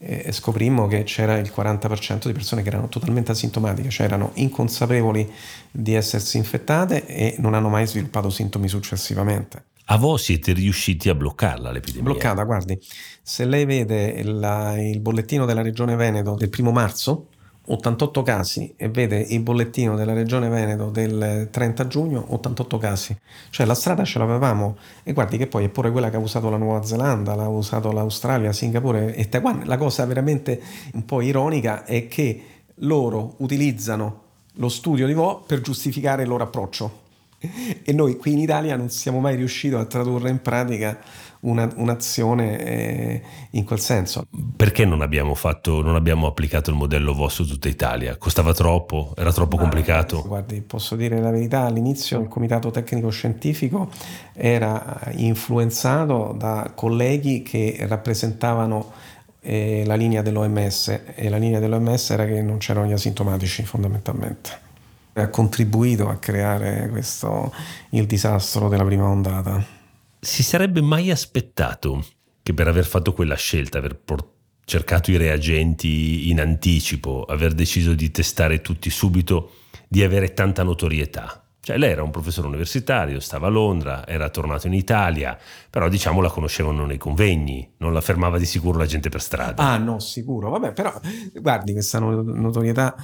eh, 0.02 0.32
scoprimmo 0.32 0.86
che 0.86 1.02
c'era 1.02 1.36
il 1.36 1.52
40% 1.54 2.26
di 2.26 2.32
persone 2.32 2.62
che 2.62 2.68
erano 2.68 2.88
totalmente 2.88 3.32
asintomatiche, 3.32 3.90
cioè 3.90 4.06
erano 4.06 4.30
inconsapevoli 4.34 5.30
di 5.70 5.94
essersi 5.94 6.38
infettate 6.38 7.06
e 7.06 7.36
non 7.38 7.54
hanno 7.54 7.68
mai 7.68 7.86
sviluppato 7.86 8.30
sintomi 8.30 8.66
successivamente. 8.66 9.64
A 9.86 9.98
voi 9.98 10.18
siete 10.18 10.52
riusciti 10.52 11.08
a 11.08 11.14
bloccarla 11.14 11.70
l'epidemia? 11.70 12.04
Bloccata, 12.10 12.44
guardi, 12.44 12.78
se 13.22 13.44
lei 13.44 13.64
vede 13.64 14.22
la, 14.22 14.80
il 14.80 15.00
bollettino 15.00 15.44
della 15.44 15.62
regione 15.62 15.96
Veneto 15.96 16.34
del 16.34 16.48
primo 16.48 16.70
marzo, 16.70 17.28
88 17.72 18.22
casi 18.22 18.74
e 18.76 18.88
vede 18.88 19.18
il 19.18 19.40
bollettino 19.40 19.94
della 19.94 20.12
regione 20.12 20.48
Veneto 20.48 20.90
del 20.90 21.48
30 21.50 21.86
giugno, 21.86 22.24
88 22.28 22.78
casi. 22.78 23.16
Cioè 23.50 23.64
la 23.64 23.74
strada 23.74 24.04
ce 24.04 24.18
l'avevamo 24.18 24.76
e 25.04 25.12
guardi 25.12 25.36
che 25.36 25.46
poi 25.46 25.64
è 25.64 25.68
pure 25.68 25.92
quella 25.92 26.10
che 26.10 26.16
ha 26.16 26.20
usato 26.20 26.50
la 26.50 26.56
Nuova 26.56 26.84
Zelanda, 26.84 27.36
l'ha 27.36 27.46
usato 27.46 27.92
l'Australia, 27.92 28.52
Singapore 28.52 29.14
e 29.14 29.28
Taiwan. 29.28 29.62
La 29.66 29.76
cosa 29.76 30.04
veramente 30.04 30.60
un 30.94 31.04
po' 31.04 31.20
ironica 31.20 31.84
è 31.84 32.08
che 32.08 32.42
loro 32.76 33.34
utilizzano 33.38 34.22
lo 34.54 34.68
studio 34.68 35.06
di 35.06 35.14
Vo 35.14 35.42
per 35.46 35.60
giustificare 35.60 36.22
il 36.22 36.28
loro 36.28 36.42
approccio. 36.42 36.98
E 37.38 37.92
noi 37.92 38.16
qui 38.16 38.32
in 38.32 38.40
Italia 38.40 38.76
non 38.76 38.90
siamo 38.90 39.18
mai 39.20 39.36
riusciti 39.36 39.74
a 39.74 39.84
tradurre 39.86 40.28
in 40.28 40.42
pratica 40.42 40.98
una, 41.40 41.70
un'azione 41.76 42.64
eh, 42.64 43.22
in 43.50 43.64
quel 43.64 43.80
senso. 43.80 44.26
Perché 44.56 44.84
non 44.84 45.00
abbiamo, 45.00 45.34
fatto, 45.34 45.82
non 45.82 45.94
abbiamo 45.94 46.26
applicato 46.26 46.70
il 46.70 46.76
modello 46.76 47.14
VO 47.14 47.28
su 47.28 47.46
tutta 47.46 47.68
Italia? 47.68 48.16
Costava 48.16 48.52
troppo? 48.52 49.14
Era 49.16 49.32
troppo 49.32 49.56
Ma, 49.56 49.62
complicato? 49.62 50.22
Guardi, 50.26 50.60
posso 50.60 50.96
dire 50.96 51.20
la 51.20 51.30
verità, 51.30 51.60
all'inizio 51.60 52.20
il 52.20 52.28
comitato 52.28 52.70
tecnico 52.70 53.10
scientifico 53.10 53.90
era 54.32 55.00
influenzato 55.12 56.34
da 56.36 56.72
colleghi 56.74 57.42
che 57.42 57.76
rappresentavano 57.88 58.92
eh, 59.40 59.84
la 59.86 59.94
linea 59.94 60.22
dell'OMS 60.22 61.00
e 61.14 61.28
la 61.28 61.38
linea 61.38 61.60
dell'OMS 61.60 62.10
era 62.10 62.26
che 62.26 62.42
non 62.42 62.58
c'erano 62.58 62.86
gli 62.88 62.92
asintomatici 62.92 63.64
fondamentalmente 63.64 64.68
ha 65.14 65.28
contribuito 65.28 66.08
a 66.08 66.16
creare 66.16 66.88
questo, 66.88 67.52
il 67.90 68.06
disastro 68.06 68.68
della 68.68 68.84
prima 68.84 69.06
ondata 69.06 69.79
si 70.20 70.42
sarebbe 70.42 70.82
mai 70.82 71.10
aspettato 71.10 72.04
che 72.42 72.52
per 72.52 72.68
aver 72.68 72.84
fatto 72.84 73.12
quella 73.12 73.36
scelta, 73.36 73.78
aver 73.78 73.96
port- 73.96 74.38
cercato 74.64 75.10
i 75.10 75.16
reagenti 75.16 76.28
in 76.30 76.40
anticipo, 76.40 77.24
aver 77.24 77.54
deciso 77.54 77.94
di 77.94 78.10
testare 78.10 78.60
tutti 78.60 78.90
subito, 78.90 79.52
di 79.88 80.02
avere 80.02 80.34
tanta 80.34 80.62
notorietà? 80.62 81.44
Cioè 81.62 81.76
lei 81.76 81.90
era 81.90 82.02
un 82.02 82.10
professore 82.10 82.46
universitario, 82.48 83.20
stava 83.20 83.46
a 83.46 83.50
Londra, 83.50 84.06
era 84.06 84.30
tornato 84.30 84.66
in 84.66 84.72
Italia, 84.72 85.38
però 85.68 85.88
diciamo 85.88 86.20
la 86.20 86.30
conoscevano 86.30 86.86
nei 86.86 86.96
convegni, 86.96 87.74
non 87.78 87.92
la 87.92 88.00
fermava 88.00 88.38
di 88.38 88.46
sicuro 88.46 88.78
la 88.78 88.86
gente 88.86 89.10
per 89.10 89.20
strada. 89.20 89.62
Ah 89.62 89.76
no, 89.76 89.98
sicuro, 89.98 90.48
vabbè, 90.50 90.72
però 90.72 90.98
guardi 91.34 91.72
questa 91.72 91.98
notorietà, 91.98 92.94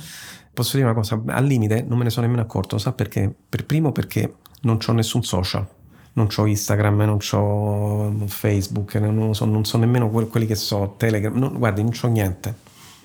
posso 0.54 0.76
dire 0.76 0.88
una 0.88 0.98
cosa, 0.98 1.22
al 1.26 1.44
limite 1.44 1.84
non 1.86 1.98
me 1.98 2.04
ne 2.04 2.10
sono 2.10 2.26
nemmeno 2.26 2.44
accorto, 2.44 2.78
sa 2.78 2.92
perché? 2.92 3.34
Per 3.48 3.66
primo 3.66 3.92
perché 3.92 4.36
non 4.62 4.78
ho 4.84 4.92
nessun 4.92 5.22
social, 5.22 5.66
non 6.16 6.28
ho 6.34 6.46
Instagram, 6.46 7.02
non 7.02 7.18
ho 7.32 8.26
Facebook, 8.26 8.94
non 8.94 9.34
so, 9.34 9.44
non 9.44 9.64
so 9.64 9.76
nemmeno 9.76 10.08
quelli 10.08 10.46
che 10.46 10.54
so, 10.54 10.94
Telegram, 10.96 11.34
non, 11.36 11.58
guardi, 11.58 11.82
non 11.82 11.92
ho 12.00 12.06
niente. 12.08 12.54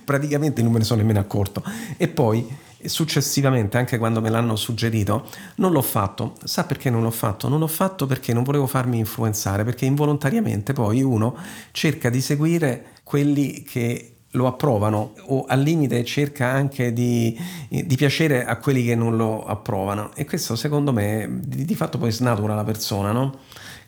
Praticamente 0.04 0.62
non 0.62 0.72
me 0.72 0.80
ne 0.80 0.86
sono 0.86 1.02
nemmeno 1.02 1.20
accorto. 1.20 1.62
E 1.98 2.08
poi 2.08 2.48
successivamente, 2.86 3.78
anche 3.78 3.98
quando 3.98 4.22
me 4.22 4.30
l'hanno 4.30 4.56
suggerito, 4.56 5.28
non 5.56 5.74
l'ho 5.74 5.82
fatto. 5.82 6.36
Sa 6.44 6.64
perché 6.64 6.90
non 6.90 7.04
l'ho 7.04 7.12
fatto? 7.12 7.50
Non 7.50 7.60
l'ho 7.60 7.68
fatto 7.68 8.06
perché 8.06 8.34
non 8.34 8.44
volevo 8.44 8.66
farmi 8.66 8.98
influenzare, 8.98 9.66
perché 9.66 9.86
involontariamente 9.86 10.72
poi 10.72 11.04
uno 11.04 11.36
cerca 11.72 12.10
di 12.10 12.22
seguire 12.22 12.86
quelli 13.04 13.64
che 13.64 14.16
lo 14.32 14.48
approvano 14.48 15.14
o 15.28 15.46
al 15.48 15.62
limite 15.62 16.04
cerca 16.06 16.48
anche 16.48 16.94
di, 16.94 17.38
di, 17.68 17.96
piacere 17.96 18.46
a 18.46 18.58
quelli 18.58 18.84
che 18.84 18.96
non 18.96 19.18
lo 19.18 19.46
approvano. 19.46 20.12
E 20.16 20.26
questo 20.26 20.56
secondo 20.56 20.94
me 20.94 21.28
di, 21.44 21.66
di 21.66 21.76
fatto 21.76 21.98
poi 21.98 22.12
snatura 22.12 22.56
la 22.56 22.64
persona 22.64 23.12
no? 23.12 23.40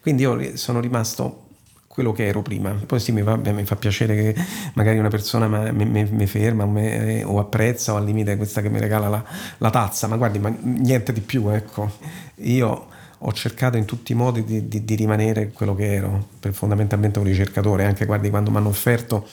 quindi 0.01 0.23
io 0.23 0.57
sono 0.57 0.81
rimasto 0.81 1.43
quello 1.87 2.11
che 2.11 2.25
ero 2.25 2.41
prima. 2.41 2.71
Poi 2.71 2.99
sì 2.99 3.11
mi 3.11 3.21
fa, 3.21 3.37
mi 3.37 3.63
fa 3.65 3.75
piacere 3.75 4.15
che 4.15 4.35
magari 4.73 4.97
una 4.97 5.09
persona 5.09 5.47
mi, 5.71 6.25
ferma 6.25 6.65
me, 6.65 7.23
o 7.23 7.39
apprezza 7.39 7.93
o 7.93 7.97
al 7.97 8.03
limite 8.03 8.35
questa 8.35 8.61
che 8.61 8.69
mi 8.69 8.79
regala 8.79 9.09
la, 9.09 9.23
la 9.59 9.69
tazza. 9.69 10.07
Ma 10.07 10.17
guardi 10.17 10.39
ma 10.39 10.53
niente 10.59 11.13
di 11.13 11.21
più 11.21 11.47
ecco. 11.49 11.89
Io 12.37 12.87
ho 13.25 13.31
cercato 13.31 13.77
in 13.77 13.85
tutti 13.85 14.11
i 14.11 14.15
modi 14.15 14.43
di, 14.43 14.67
di, 14.67 14.83
di 14.83 14.95
rimanere 14.95 15.51
quello 15.51 15.75
che 15.75 15.93
ero, 15.93 16.27
per 16.39 16.53
fondamentalmente 16.53 17.19
un 17.19 17.25
ricercatore, 17.25 17.85
anche 17.85 18.05
guardi 18.05 18.29
quando 18.29 18.51
mi 18.51 18.57
hanno 18.57 18.67
offerto 18.67 19.27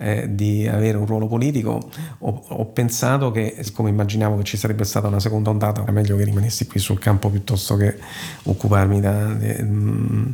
eh, 0.00 0.34
di 0.34 0.66
avere 0.66 0.96
un 0.96 1.04
ruolo 1.04 1.26
politico, 1.26 1.90
ho, 2.18 2.44
ho, 2.48 2.66
pensato 2.66 3.30
che, 3.30 3.58
siccome 3.60 3.90
immaginavo 3.90 4.38
che 4.38 4.44
ci 4.44 4.56
sarebbe 4.56 4.84
stata 4.84 5.08
una 5.08 5.20
seconda 5.20 5.50
ondata, 5.50 5.82
era 5.82 5.92
meglio 5.92 6.16
che 6.16 6.24
rimanessi 6.24 6.66
qui 6.66 6.80
sul 6.80 6.98
campo 6.98 7.28
piuttosto 7.28 7.76
che 7.76 7.98
occuparmi 8.44 9.00
da, 9.00 9.26
mm, 9.26 10.30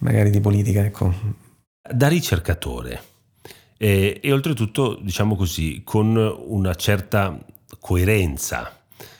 magari 0.00 0.30
di 0.30 0.40
politica. 0.40 0.84
Ecco. 0.84 1.12
Da 1.90 2.08
ricercatore 2.08 3.00
e, 3.78 4.20
e 4.22 4.32
oltretutto, 4.32 4.98
diciamo 5.00 5.34
così, 5.34 5.80
con 5.82 6.16
una 6.16 6.74
certa 6.74 7.38
coerenza, 7.80 8.70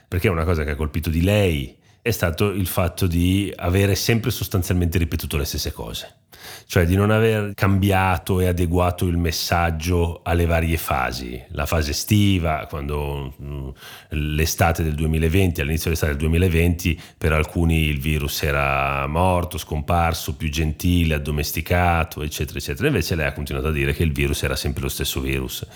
perché 0.07 0.29
una 0.29 0.45
cosa 0.45 0.65
che 0.65 0.73
ha 0.73 0.77
colpito 0.77 1.09
di 1.09 1.23
lei 1.23 1.75
è 2.03 2.11
stato 2.11 2.51
il 2.51 2.67
fatto 2.67 3.07
di 3.07 3.53
avere 3.57 3.95
sempre 3.95 4.31
sostanzialmente 4.31 4.99
ripetuto 4.99 5.37
le 5.37 5.45
stesse 5.45 5.73
cose, 5.73 6.26
cioè 6.67 6.87
di 6.87 6.97
non 6.97 7.11
aver 7.11 7.53
cambiato 7.55 8.41
e 8.41 8.47
adeguato 8.47 9.07
il 9.07 9.17
messaggio 9.17 10.21
alle 10.23 10.47
varie 10.47 10.77
fasi, 10.77 11.43
la 11.51 11.67
fase 11.67 11.91
estiva, 11.91 12.67
quando 12.69 13.35
mm, 13.43 13.69
l'estate 14.11 14.83
del 14.83 14.95
2020, 14.95 15.61
all'inizio 15.61 15.85
dell'estate 15.87 16.13
del 16.13 16.21
2020, 16.23 17.01
per 17.17 17.33
alcuni 17.33 17.85
il 17.85 18.01
virus 18.01 18.43
era 18.43 19.07
morto, 19.07 19.59
scomparso, 19.59 20.37
più 20.37 20.49
gentile, 20.51 21.15
addomesticato, 21.15 22.23
eccetera, 22.23 22.59
eccetera, 22.59 22.89
invece 22.89 23.15
lei 23.15 23.27
ha 23.27 23.33
continuato 23.33 23.69
a 23.69 23.73
dire 23.73 23.93
che 23.93 24.03
il 24.03 24.13
virus 24.13 24.43
era 24.43 24.57
sempre 24.57 24.83
lo 24.83 24.89
stesso 24.89 25.21
virus. 25.21 25.67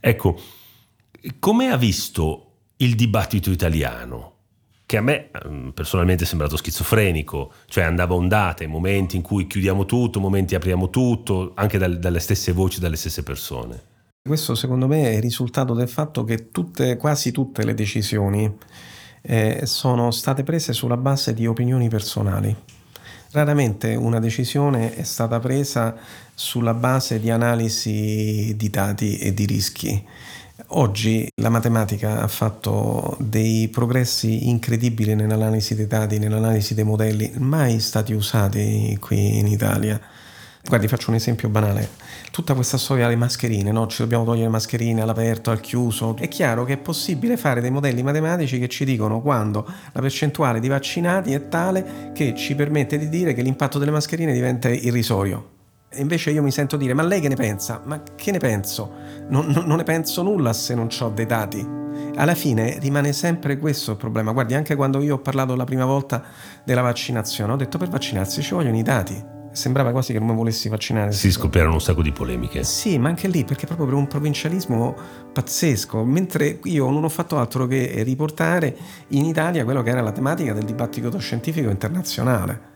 Ecco, 0.00 0.40
come 1.38 1.70
ha 1.70 1.76
visto 1.76 2.50
il 2.78 2.94
dibattito 2.94 3.50
italiano? 3.50 4.33
Che 4.86 4.96
a 4.96 5.00
me 5.00 5.30
mm, 5.46 5.70
personalmente 5.70 6.24
è 6.24 6.26
sembrato 6.26 6.56
schizofrenico, 6.56 7.52
cioè 7.66 7.84
andava 7.84 8.14
ondate, 8.14 8.66
momenti 8.66 9.16
in 9.16 9.22
cui 9.22 9.46
chiudiamo 9.46 9.86
tutto, 9.86 10.20
momenti 10.20 10.54
apriamo 10.54 10.90
tutto, 10.90 11.52
anche 11.54 11.78
dal, 11.78 11.98
dalle 11.98 12.20
stesse 12.20 12.52
voci, 12.52 12.80
dalle 12.80 12.96
stesse 12.96 13.22
persone. 13.22 13.92
Questo 14.26 14.54
secondo 14.54 14.86
me 14.86 15.10
è 15.10 15.14
il 15.16 15.22
risultato 15.22 15.74
del 15.74 15.88
fatto 15.88 16.24
che 16.24 16.50
tutte, 16.50 16.96
quasi 16.96 17.30
tutte 17.30 17.64
le 17.64 17.74
decisioni 17.74 18.50
eh, 19.20 19.62
sono 19.64 20.10
state 20.10 20.42
prese 20.44 20.72
sulla 20.72 20.96
base 20.96 21.34
di 21.34 21.46
opinioni 21.46 21.88
personali. 21.88 22.54
Raramente 23.32 23.94
una 23.96 24.20
decisione 24.20 24.94
è 24.94 25.02
stata 25.02 25.40
presa 25.40 25.96
sulla 26.34 26.72
base 26.72 27.18
di 27.18 27.30
analisi 27.30 28.54
di 28.56 28.70
dati 28.70 29.18
e 29.18 29.34
di 29.34 29.44
rischi. 29.44 30.06
Oggi 30.68 31.28
la 31.42 31.48
matematica 31.48 32.22
ha 32.22 32.28
fatto 32.28 33.16
dei 33.18 33.68
progressi 33.68 34.48
incredibili 34.48 35.16
nell'analisi 35.16 35.74
dei 35.74 35.88
dati, 35.88 36.18
nell'analisi 36.20 36.74
dei 36.74 36.84
modelli, 36.84 37.32
mai 37.38 37.80
stati 37.80 38.12
usati 38.12 38.96
qui 39.00 39.38
in 39.38 39.48
Italia. 39.48 40.00
Guardi, 40.64 40.86
faccio 40.86 41.10
un 41.10 41.16
esempio 41.16 41.48
banale. 41.48 41.88
Tutta 42.30 42.54
questa 42.54 42.78
storia 42.78 43.06
delle 43.06 43.16
mascherine, 43.16 43.72
no? 43.72 43.88
Ci 43.88 44.00
dobbiamo 44.02 44.22
togliere 44.22 44.44
le 44.44 44.52
mascherine 44.52 45.02
all'aperto, 45.02 45.50
al 45.50 45.58
chiuso. 45.58 46.16
È 46.16 46.28
chiaro 46.28 46.64
che 46.64 46.74
è 46.74 46.78
possibile 46.78 47.36
fare 47.36 47.60
dei 47.60 47.72
modelli 47.72 48.04
matematici 48.04 48.60
che 48.60 48.68
ci 48.68 48.84
dicono 48.84 49.20
quando 49.20 49.66
la 49.92 50.00
percentuale 50.00 50.60
di 50.60 50.68
vaccinati 50.68 51.32
è 51.32 51.48
tale 51.48 52.12
che 52.14 52.32
ci 52.36 52.54
permette 52.54 52.96
di 52.96 53.08
dire 53.08 53.34
che 53.34 53.42
l'impatto 53.42 53.80
delle 53.80 53.90
mascherine 53.90 54.32
diventa 54.32 54.68
irrisorio. 54.68 55.50
Invece 55.96 56.30
io 56.30 56.42
mi 56.42 56.50
sento 56.50 56.76
dire, 56.76 56.94
ma 56.94 57.02
lei 57.02 57.20
che 57.20 57.28
ne 57.28 57.36
pensa? 57.36 57.82
Ma 57.84 58.02
che 58.14 58.30
ne 58.30 58.38
penso? 58.38 59.03
Non, 59.28 59.46
non, 59.46 59.76
ne 59.76 59.82
penso 59.82 60.22
nulla 60.22 60.52
se 60.52 60.74
non 60.74 60.88
ho 61.00 61.08
dei 61.10 61.26
dati. 61.26 61.66
Alla 62.16 62.34
fine 62.34 62.78
rimane 62.78 63.12
sempre 63.12 63.58
questo 63.58 63.92
il 63.92 63.96
problema. 63.96 64.32
Guardi, 64.32 64.54
anche 64.54 64.74
quando 64.76 65.00
io 65.00 65.14
ho 65.14 65.18
parlato 65.18 65.56
la 65.56 65.64
prima 65.64 65.84
volta 65.84 66.22
della 66.64 66.82
vaccinazione, 66.82 67.52
ho 67.52 67.56
detto 67.56 67.78
per 67.78 67.88
vaccinarsi 67.88 68.42
ci 68.42 68.54
vogliono 68.54 68.76
i 68.76 68.82
dati. 68.82 69.32
Sembrava 69.52 69.92
quasi 69.92 70.12
che 70.12 70.18
non 70.18 70.28
mi 70.28 70.34
volessi 70.34 70.68
vaccinare. 70.68 71.12
Si 71.12 71.30
scoppiarono 71.30 71.74
un 71.74 71.80
sacco 71.80 72.02
di 72.02 72.10
polemiche. 72.10 72.64
Sì, 72.64 72.98
ma 72.98 73.08
anche 73.08 73.28
lì, 73.28 73.44
perché 73.44 73.66
proprio 73.66 73.86
per 73.86 73.94
un 73.94 74.08
provincialismo 74.08 74.96
pazzesco. 75.32 76.04
Mentre 76.04 76.58
io 76.64 76.90
non 76.90 77.04
ho 77.04 77.08
fatto 77.08 77.38
altro 77.38 77.66
che 77.66 78.02
riportare 78.02 78.76
in 79.08 79.24
Italia 79.24 79.64
quello 79.64 79.82
che 79.82 79.90
era 79.90 80.00
la 80.00 80.12
tematica 80.12 80.52
del 80.52 80.64
dibattito 80.64 81.16
scientifico 81.18 81.70
internazionale 81.70 82.72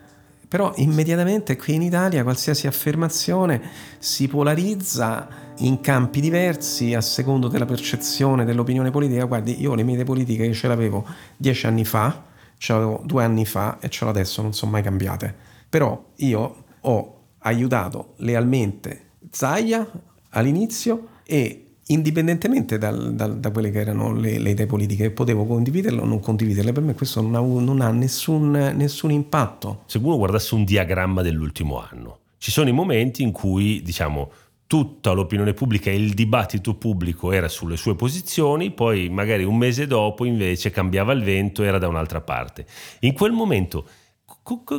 però 0.49 0.73
immediatamente 0.77 1.57
qui 1.57 1.75
in 1.75 1.83
Italia 1.83 2.23
qualsiasi 2.23 2.67
affermazione 2.67 3.61
si 3.99 4.29
polarizza 4.29 5.29
in 5.59 5.81
campi 5.81 6.21
diversi 6.21 6.95
a 6.95 7.01
secondo 7.01 7.49
della 7.49 7.65
percezione 7.65 8.45
dell'opinione 8.45 8.91
politica. 8.91 9.25
Guardi, 9.25 9.61
io 9.61 9.75
le 9.75 9.83
mie 9.83 10.05
politiche 10.05 10.53
ce 10.53 10.69
l'avevo 10.69 11.07
dieci 11.37 11.67
anni 11.67 11.85
fa, 11.85 12.25
ce 12.57 12.73
l'avevo 12.73 13.03
due 13.05 13.25
anni 13.25 13.45
fa 13.45 13.79
e 13.81 13.89
ce 13.89 14.05
l'ho 14.05 14.11
adesso, 14.11 14.43
non 14.43 14.53
sono 14.53 14.73
mai 14.73 14.83
cambiate. 14.83 15.35
Però 15.69 16.13
io 16.17 16.65
ho 16.81 17.21
aiutato 17.39 18.15
lealmente 18.17 19.11
Zaia 19.31 19.87
all'inizio 20.31 21.09
e 21.25 21.69
indipendentemente 21.89 22.79
dal, 22.79 23.15
dal, 23.15 23.39
da 23.39 23.51
quelle 23.51 23.71
che 23.71 23.81
erano 23.81 24.13
le, 24.13 24.39
le, 24.39 24.51
idee 24.51 24.67
politiche, 24.67 25.11
potevo 25.11 25.45
condividerle 25.45 26.01
o 26.01 26.05
non 26.05 26.21
condividerle, 26.21 26.73
per 26.73 26.83
me 26.83 26.95
questo 26.95 27.21
non 27.21 27.35
ha, 27.35 27.41
non 27.41 27.81
ha 27.81 27.91
nessun, 27.91 28.51
nessun, 28.51 29.11
impatto. 29.11 29.83
Se 29.87 29.99
uno 29.99 30.17
guardasse 30.17 30.55
un 30.55 30.65
diagramma 30.65 31.23
dell'ultimo 31.23 31.81
anno, 31.81 32.19
ci 32.39 32.51
sono 32.51 32.69
i 32.69 32.73
momenti 32.73 33.23
in 33.23 33.33
cui, 33.33 33.83
diciamo, 33.83 34.31
tutta 34.69 35.13
l'opinione 35.13 35.55
pubblica 35.55 35.91
e 35.91 35.97
il 35.97 36.13
dibattito 36.13 36.77
pubblico 36.77 37.33
era 37.33 37.49
sulle 37.49 37.79
sue 37.79 37.97
posizioni, 37.97 38.71
poi 38.71 39.09
magari 39.09 39.43
un 39.43 39.57
mese 39.57 39.87
dopo 39.87 40.27
invece 40.27 40.71
cambiava 40.71 41.15
il 41.15 41.25
vento, 41.25 41.63
era 41.63 41.79
da 41.79 41.89
un'altra 41.89 42.21
parte. 42.21 42.67
In 43.01 43.15
quel 43.15 43.33
momento 43.33 43.89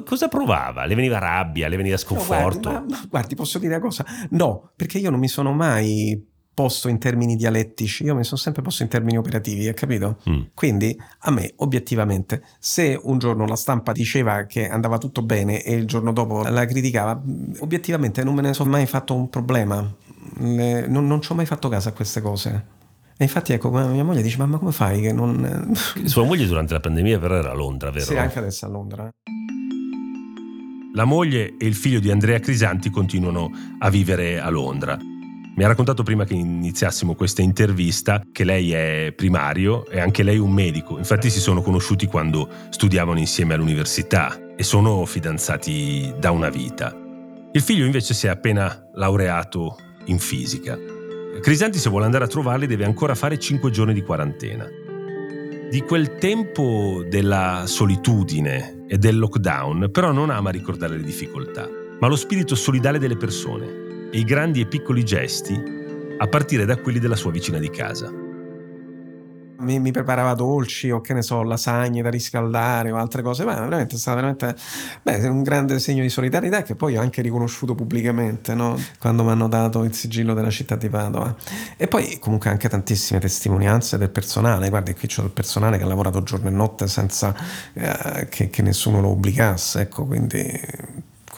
cosa 0.05 0.27
provava? 0.27 0.85
Le 0.85 0.93
veniva 0.93 1.17
rabbia, 1.17 1.67
le 1.67 1.75
veniva 1.75 1.97
sconforto? 1.97 2.69
No, 2.69 2.77
guardi, 2.77 2.91
ma, 2.93 3.05
guardi, 3.09 3.35
posso 3.35 3.57
dire 3.57 3.73
una 3.73 3.83
cosa? 3.83 4.05
No, 4.29 4.71
perché 4.75 4.99
io 4.99 5.09
non 5.09 5.19
mi 5.19 5.27
sono 5.27 5.51
mai 5.51 6.23
posto 6.59 6.89
in 6.89 6.97
termini 6.97 7.37
dialettici, 7.37 8.03
io 8.03 8.13
mi 8.15 8.25
sono 8.25 8.35
sempre 8.35 8.61
posto 8.61 8.83
in 8.83 8.89
termini 8.89 9.17
operativi, 9.17 9.65
hai 9.65 9.73
capito? 9.73 10.17
Mm. 10.29 10.41
Quindi 10.53 10.93
a 11.19 11.31
me, 11.31 11.53
obiettivamente, 11.55 12.43
se 12.59 12.99
un 13.01 13.17
giorno 13.17 13.47
la 13.47 13.55
stampa 13.55 13.93
diceva 13.93 14.43
che 14.43 14.67
andava 14.67 14.97
tutto 14.97 15.21
bene 15.21 15.63
e 15.63 15.73
il 15.75 15.85
giorno 15.85 16.11
dopo 16.11 16.43
la 16.43 16.65
criticava, 16.65 17.17
obiettivamente 17.59 18.25
non 18.25 18.35
me 18.35 18.41
ne 18.41 18.53
sono 18.53 18.71
mai 18.71 18.85
fatto 18.87 19.15
un 19.15 19.29
problema, 19.29 19.89
non, 20.39 21.07
non 21.07 21.21
ci 21.21 21.31
ho 21.31 21.35
mai 21.35 21.45
fatto 21.45 21.69
caso 21.69 21.87
a 21.87 21.91
queste 21.93 22.19
cose. 22.19 22.65
E 23.15 23.23
infatti, 23.23 23.53
ecco, 23.53 23.71
mia 23.71 24.03
moglie 24.03 24.21
dice: 24.21 24.37
Mamma, 24.37 24.57
come 24.57 24.73
fai? 24.73 24.99
Che 24.99 25.13
non. 25.13 25.71
Sua 26.03 26.25
moglie 26.25 26.45
durante 26.45 26.73
la 26.73 26.81
pandemia, 26.81 27.19
però, 27.19 27.35
era 27.35 27.51
a 27.51 27.55
Londra, 27.55 27.89
vero? 27.89 28.03
Sì, 28.03 28.17
anche 28.17 28.37
adesso 28.37 28.65
a 28.65 28.69
Londra. 28.69 29.09
La 30.93 31.05
moglie 31.05 31.55
e 31.57 31.65
il 31.65 31.75
figlio 31.75 32.01
di 32.01 32.11
Andrea 32.11 32.39
Crisanti 32.39 32.89
continuano 32.89 33.49
a 33.79 33.89
vivere 33.89 34.41
a 34.41 34.49
Londra. 34.49 34.97
Mi 35.59 35.65
ha 35.65 35.67
raccontato 35.67 36.03
prima 36.03 36.23
che 36.23 36.35
iniziassimo 36.35 37.15
questa 37.15 37.41
intervista 37.41 38.23
che 38.31 38.45
lei 38.45 38.71
è 38.71 39.11
primario 39.13 39.85
e 39.87 39.99
anche 39.99 40.23
lei 40.23 40.37
un 40.37 40.53
medico. 40.53 40.97
Infatti 40.97 41.29
si 41.29 41.41
sono 41.41 41.61
conosciuti 41.61 42.05
quando 42.05 42.47
studiavano 42.69 43.19
insieme 43.19 43.55
all'università 43.55 44.53
e 44.55 44.63
sono 44.63 45.05
fidanzati 45.05 46.13
da 46.17 46.31
una 46.31 46.47
vita. 46.47 46.95
Il 47.51 47.59
figlio 47.59 47.83
invece 47.83 48.13
si 48.13 48.27
è 48.27 48.29
appena 48.29 48.87
laureato 48.93 49.75
in 50.05 50.17
fisica. 50.17 50.77
Crisanti 51.41 51.77
se 51.77 51.89
vuole 51.89 52.05
andare 52.05 52.23
a 52.23 52.27
trovarli 52.27 52.65
deve 52.65 52.85
ancora 52.85 53.13
fare 53.13 53.37
5 53.37 53.69
giorni 53.69 53.93
di 53.93 54.01
quarantena. 54.01 54.65
Di 55.69 55.81
quel 55.81 56.15
tempo 56.15 57.03
della 57.09 57.63
solitudine 57.65 58.85
e 58.87 58.97
del 58.97 59.19
lockdown 59.19 59.89
però 59.91 60.13
non 60.13 60.29
ama 60.29 60.51
ricordare 60.51 60.95
le 60.95 61.03
difficoltà, 61.03 61.67
ma 61.99 62.07
lo 62.07 62.15
spirito 62.15 62.55
solidale 62.55 62.97
delle 62.97 63.17
persone 63.17 63.87
e 64.11 64.17
i 64.17 64.23
grandi 64.23 64.61
e 64.61 64.65
piccoli 64.65 65.03
gesti, 65.03 65.61
a 66.17 66.27
partire 66.27 66.65
da 66.65 66.77
quelli 66.77 66.99
della 66.99 67.15
sua 67.15 67.31
vicina 67.31 67.59
di 67.59 67.69
casa. 67.69 68.11
Mi, 69.59 69.77
mi, 69.77 69.91
preparava 69.91 70.35
dolci 70.35 70.89
o 70.89 71.01
che 71.01 71.13
ne 71.13 71.21
so, 71.21 71.43
lasagne 71.43 72.01
da 72.01 72.09
riscaldare 72.09 72.91
o 72.91 72.95
altre 72.95 73.21
cose, 73.21 73.43
ma 73.43 73.55
veramente 73.55 73.95
è 73.95 73.97
stato 73.97 74.15
veramente 74.15 74.55
beh, 75.01 75.27
un 75.27 75.43
grande 75.43 75.79
segno 75.79 76.01
di 76.01 76.07
solidarietà 76.07 76.63
che 76.63 76.75
poi 76.75 76.95
ho 76.95 77.01
anche 77.01 77.21
riconosciuto 77.21 77.75
pubblicamente 77.75 78.53
no? 78.53 78.79
quando 78.99 79.25
mi 79.25 79.31
hanno 79.31 79.49
dato 79.49 79.83
il 79.83 79.93
sigillo 79.93 80.33
della 80.33 80.49
città 80.49 80.77
di 80.77 80.87
Padova. 80.87 81.35
E 81.75 81.87
poi 81.87 82.19
comunque 82.19 82.49
anche 82.49 82.69
tantissime 82.69 83.19
testimonianze 83.19 83.97
del 83.97 84.09
personale, 84.09 84.69
guardi 84.69 84.93
qui 84.93 85.09
c'è 85.09 85.21
del 85.21 85.31
personale 85.31 85.77
che 85.77 85.83
ha 85.83 85.87
lavorato 85.87 86.23
giorno 86.23 86.47
e 86.47 86.51
notte 86.51 86.87
senza 86.87 87.35
eh, 87.73 88.27
che, 88.29 88.49
che 88.49 88.61
nessuno 88.61 89.01
lo 89.01 89.09
obbligasse, 89.09 89.81
ecco, 89.81 90.05
quindi 90.05 90.57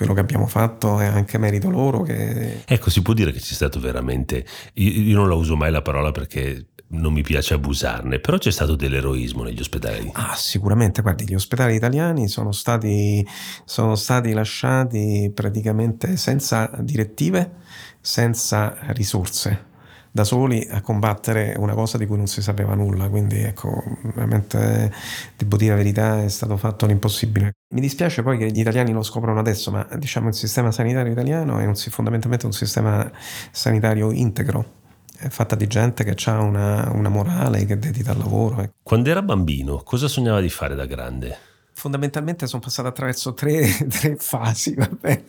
quello 0.01 0.15
che 0.15 0.21
abbiamo 0.21 0.47
fatto 0.47 0.99
è 0.99 1.05
anche 1.05 1.37
merito 1.37 1.69
loro. 1.69 2.01
Che... 2.01 2.63
Ecco, 2.65 2.89
si 2.89 3.03
può 3.03 3.13
dire 3.13 3.31
che 3.31 3.39
c'è 3.39 3.53
stato 3.53 3.79
veramente, 3.79 4.43
io, 4.73 4.89
io 4.89 5.15
non 5.15 5.29
la 5.29 5.35
uso 5.35 5.55
mai 5.55 5.71
la 5.71 5.83
parola 5.83 6.11
perché 6.11 6.69
non 6.93 7.13
mi 7.13 7.21
piace 7.21 7.53
abusarne, 7.53 8.19
però 8.19 8.39
c'è 8.39 8.49
stato 8.49 8.75
dell'eroismo 8.75 9.43
negli 9.43 9.59
ospedali. 9.59 10.09
Ah, 10.13 10.33
sicuramente, 10.35 11.03
guardi, 11.03 11.25
gli 11.25 11.35
ospedali 11.35 11.75
italiani 11.75 12.27
sono 12.27 12.51
stati, 12.51 13.23
sono 13.63 13.93
stati 13.93 14.33
lasciati 14.33 15.31
praticamente 15.33 16.17
senza 16.17 16.71
direttive, 16.79 17.57
senza 18.01 18.75
risorse 18.87 19.69
da 20.11 20.23
soli 20.23 20.67
a 20.69 20.81
combattere 20.81 21.53
una 21.57 21.75
cosa 21.75 21.99
di 21.99 22.07
cui 22.07 22.17
non 22.17 22.27
si 22.27 22.41
sapeva 22.41 22.73
nulla, 22.73 23.07
quindi 23.07 23.37
ecco, 23.37 23.69
veramente 24.15 24.91
devo 25.37 25.57
dire 25.57 25.71
la 25.71 25.77
verità, 25.77 26.23
è 26.23 26.27
stato 26.27 26.57
fatto 26.57 26.87
l'impossibile. 26.87 27.53
Mi 27.71 27.79
dispiace 27.79 28.21
poi 28.21 28.37
che 28.37 28.51
gli 28.51 28.59
italiani 28.59 28.91
lo 28.91 29.01
scoprono 29.01 29.39
adesso, 29.39 29.71
ma 29.71 29.87
diciamo 29.95 30.27
il 30.27 30.33
sistema 30.33 30.71
sanitario 30.71 31.11
italiano 31.11 31.57
è 31.57 31.65
un, 31.65 31.75
fondamentalmente 31.75 32.45
un 32.45 32.51
sistema 32.51 33.09
sanitario 33.49 34.11
integro, 34.11 34.79
è 35.17 35.29
fatta 35.29 35.55
di 35.55 35.67
gente 35.67 36.03
che 36.03 36.15
ha 36.29 36.41
una, 36.41 36.91
una 36.91 37.07
morale, 37.07 37.63
che 37.65 37.73
è 37.73 37.77
dedita 37.77 38.11
al 38.11 38.17
lavoro. 38.17 38.61
Ecco. 38.61 38.73
Quando 38.83 39.09
era 39.09 39.21
bambino, 39.21 39.83
cosa 39.83 40.09
sognava 40.09 40.41
di 40.41 40.49
fare 40.49 40.75
da 40.75 40.85
grande? 40.85 41.37
Fondamentalmente 41.71 42.45
sono 42.45 42.61
passato 42.61 42.89
attraverso 42.89 43.33
tre, 43.33 43.65
tre 43.87 44.17
fasi. 44.17 44.73
Vabbè. 44.75 45.23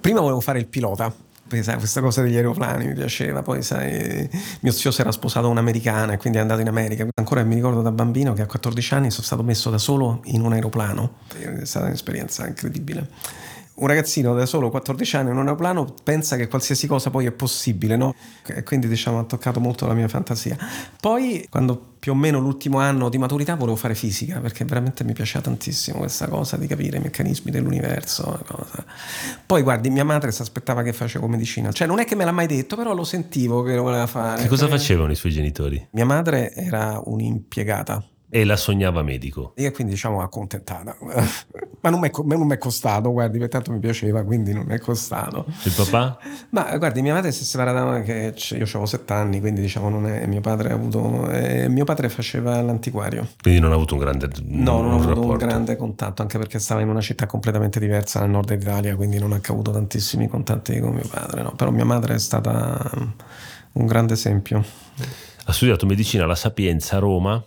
Prima 0.00 0.20
volevo 0.20 0.40
fare 0.40 0.60
il 0.60 0.68
pilota, 0.68 1.12
sai, 1.60 1.76
questa 1.76 2.00
cosa 2.00 2.22
degli 2.22 2.36
aeroplani 2.36 2.86
mi 2.86 2.94
piaceva. 2.94 3.42
Poi, 3.42 3.62
sai, 3.62 4.28
mio 4.60 4.72
zio 4.72 4.90
si 4.90 5.00
era 5.00 5.12
sposato 5.12 5.48
un'americana 5.48 6.14
e 6.14 6.16
quindi 6.16 6.38
è 6.38 6.40
andato 6.40 6.60
in 6.60 6.68
America. 6.68 7.06
Ancora 7.14 7.42
mi 7.42 7.56
ricordo 7.56 7.82
da 7.82 7.90
bambino 7.90 8.32
che 8.32 8.42
a 8.42 8.46
14 8.46 8.94
anni 8.94 9.10
sono 9.10 9.24
stato 9.24 9.42
messo 9.42 9.70
da 9.70 9.78
solo 9.78 10.20
in 10.26 10.40
un 10.42 10.52
aeroplano. 10.52 11.18
È 11.36 11.64
stata 11.64 11.86
un'esperienza 11.86 12.46
incredibile 12.46 13.08
un 13.74 13.86
ragazzino 13.86 14.34
da 14.34 14.46
solo 14.46 14.70
14 14.70 15.16
anni 15.16 15.30
in 15.30 15.36
un 15.36 15.42
aeroplano 15.42 15.94
pensa 16.02 16.36
che 16.36 16.48
qualsiasi 16.48 16.86
cosa 16.86 17.10
poi 17.10 17.26
è 17.26 17.32
possibile, 17.32 17.96
no? 17.96 18.14
E 18.46 18.62
quindi 18.62 18.88
diciamo 18.88 19.18
ha 19.18 19.24
toccato 19.24 19.60
molto 19.60 19.86
la 19.86 19.94
mia 19.94 20.08
fantasia. 20.08 20.56
Poi 21.00 21.46
quando 21.48 21.94
più 21.98 22.12
o 22.12 22.14
meno 22.14 22.40
l'ultimo 22.40 22.80
anno 22.80 23.08
di 23.08 23.16
maturità 23.16 23.54
volevo 23.54 23.76
fare 23.76 23.94
fisica 23.94 24.40
perché 24.40 24.64
veramente 24.64 25.04
mi 25.04 25.12
piaceva 25.12 25.44
tantissimo 25.44 25.98
questa 25.98 26.28
cosa 26.28 26.56
di 26.56 26.66
capire 26.66 26.98
i 26.98 27.00
meccanismi 27.00 27.50
dell'universo. 27.50 28.44
Poi 29.46 29.62
guardi, 29.62 29.88
mia 29.88 30.04
madre 30.04 30.32
si 30.32 30.42
aspettava 30.42 30.82
che 30.82 30.92
facevo 30.92 31.26
medicina, 31.26 31.72
cioè 31.72 31.86
non 31.86 31.98
è 31.98 32.04
che 32.04 32.14
me 32.14 32.24
l'ha 32.24 32.32
mai 32.32 32.46
detto, 32.46 32.76
però 32.76 32.92
lo 32.92 33.04
sentivo 33.04 33.62
che 33.62 33.74
lo 33.74 33.82
voleva 33.82 34.06
fare. 34.06 34.42
Che 34.42 34.48
cosa 34.48 34.68
facevano 34.68 35.12
i 35.12 35.16
suoi 35.16 35.32
genitori? 35.32 35.88
Mia 35.92 36.04
madre 36.04 36.52
era 36.54 37.00
un'impiegata 37.02 38.04
e 38.34 38.44
la 38.44 38.56
sognava 38.56 39.02
medico. 39.02 39.52
E 39.56 39.70
quindi 39.72 39.92
diciamo 39.92 40.22
accontentata. 40.22 40.96
Ma 41.82 41.90
non 41.90 42.00
mi 42.00 42.54
è 42.54 42.58
costato, 42.58 43.12
guardi, 43.12 43.38
per 43.38 43.48
tanto 43.48 43.72
mi 43.72 43.78
piaceva, 43.78 44.22
quindi 44.22 44.54
non 44.54 44.64
mi 44.64 44.72
è 44.72 44.78
costato. 44.78 45.44
Il 45.64 45.72
papà? 45.76 46.16
Ma 46.50 46.78
guardi, 46.78 47.02
mia 47.02 47.12
madre 47.12 47.30
si 47.30 47.42
è 47.42 47.44
separata 47.44 48.00
che 48.00 48.34
io 48.50 48.62
avevo 48.62 48.86
sette 48.86 49.12
anni, 49.12 49.40
quindi 49.40 49.60
diciamo 49.60 49.90
non 49.90 50.06
è 50.06 50.24
mio 50.26 50.40
padre 50.40 50.70
ha 50.70 50.74
avuto 50.74 51.28
eh, 51.28 51.68
mio 51.68 51.84
padre 51.84 52.08
faceva 52.08 52.62
l'antiquario. 52.62 53.28
Quindi 53.42 53.60
non 53.60 53.72
ha 53.72 53.74
avuto 53.74 53.94
un 53.94 54.00
grande 54.00 54.30
No, 54.44 54.80
non 54.80 54.92
ha 54.92 54.94
avuto 54.94 55.08
rapporto. 55.08 55.30
un 55.32 55.36
grande 55.36 55.76
contatto, 55.76 56.22
anche 56.22 56.38
perché 56.38 56.58
stava 56.58 56.80
in 56.80 56.88
una 56.88 57.02
città 57.02 57.26
completamente 57.26 57.78
diversa 57.80 58.20
nel 58.20 58.30
nord 58.30 58.48
Italia, 58.48 58.96
quindi 58.96 59.18
non 59.18 59.32
ha 59.32 59.40
avuto 59.46 59.72
tantissimi 59.72 60.26
contatti 60.28 60.78
con 60.80 60.94
mio 60.94 61.06
padre, 61.10 61.42
no. 61.42 61.52
Però 61.54 61.70
mia 61.70 61.84
madre 61.84 62.14
è 62.14 62.18
stata 62.18 62.90
un 63.72 63.86
grande 63.86 64.14
esempio. 64.14 64.64
Ha 65.44 65.52
studiato 65.52 65.84
medicina 65.84 66.24
alla 66.24 66.36
Sapienza 66.36 66.96
a 66.96 67.00
Roma 67.00 67.44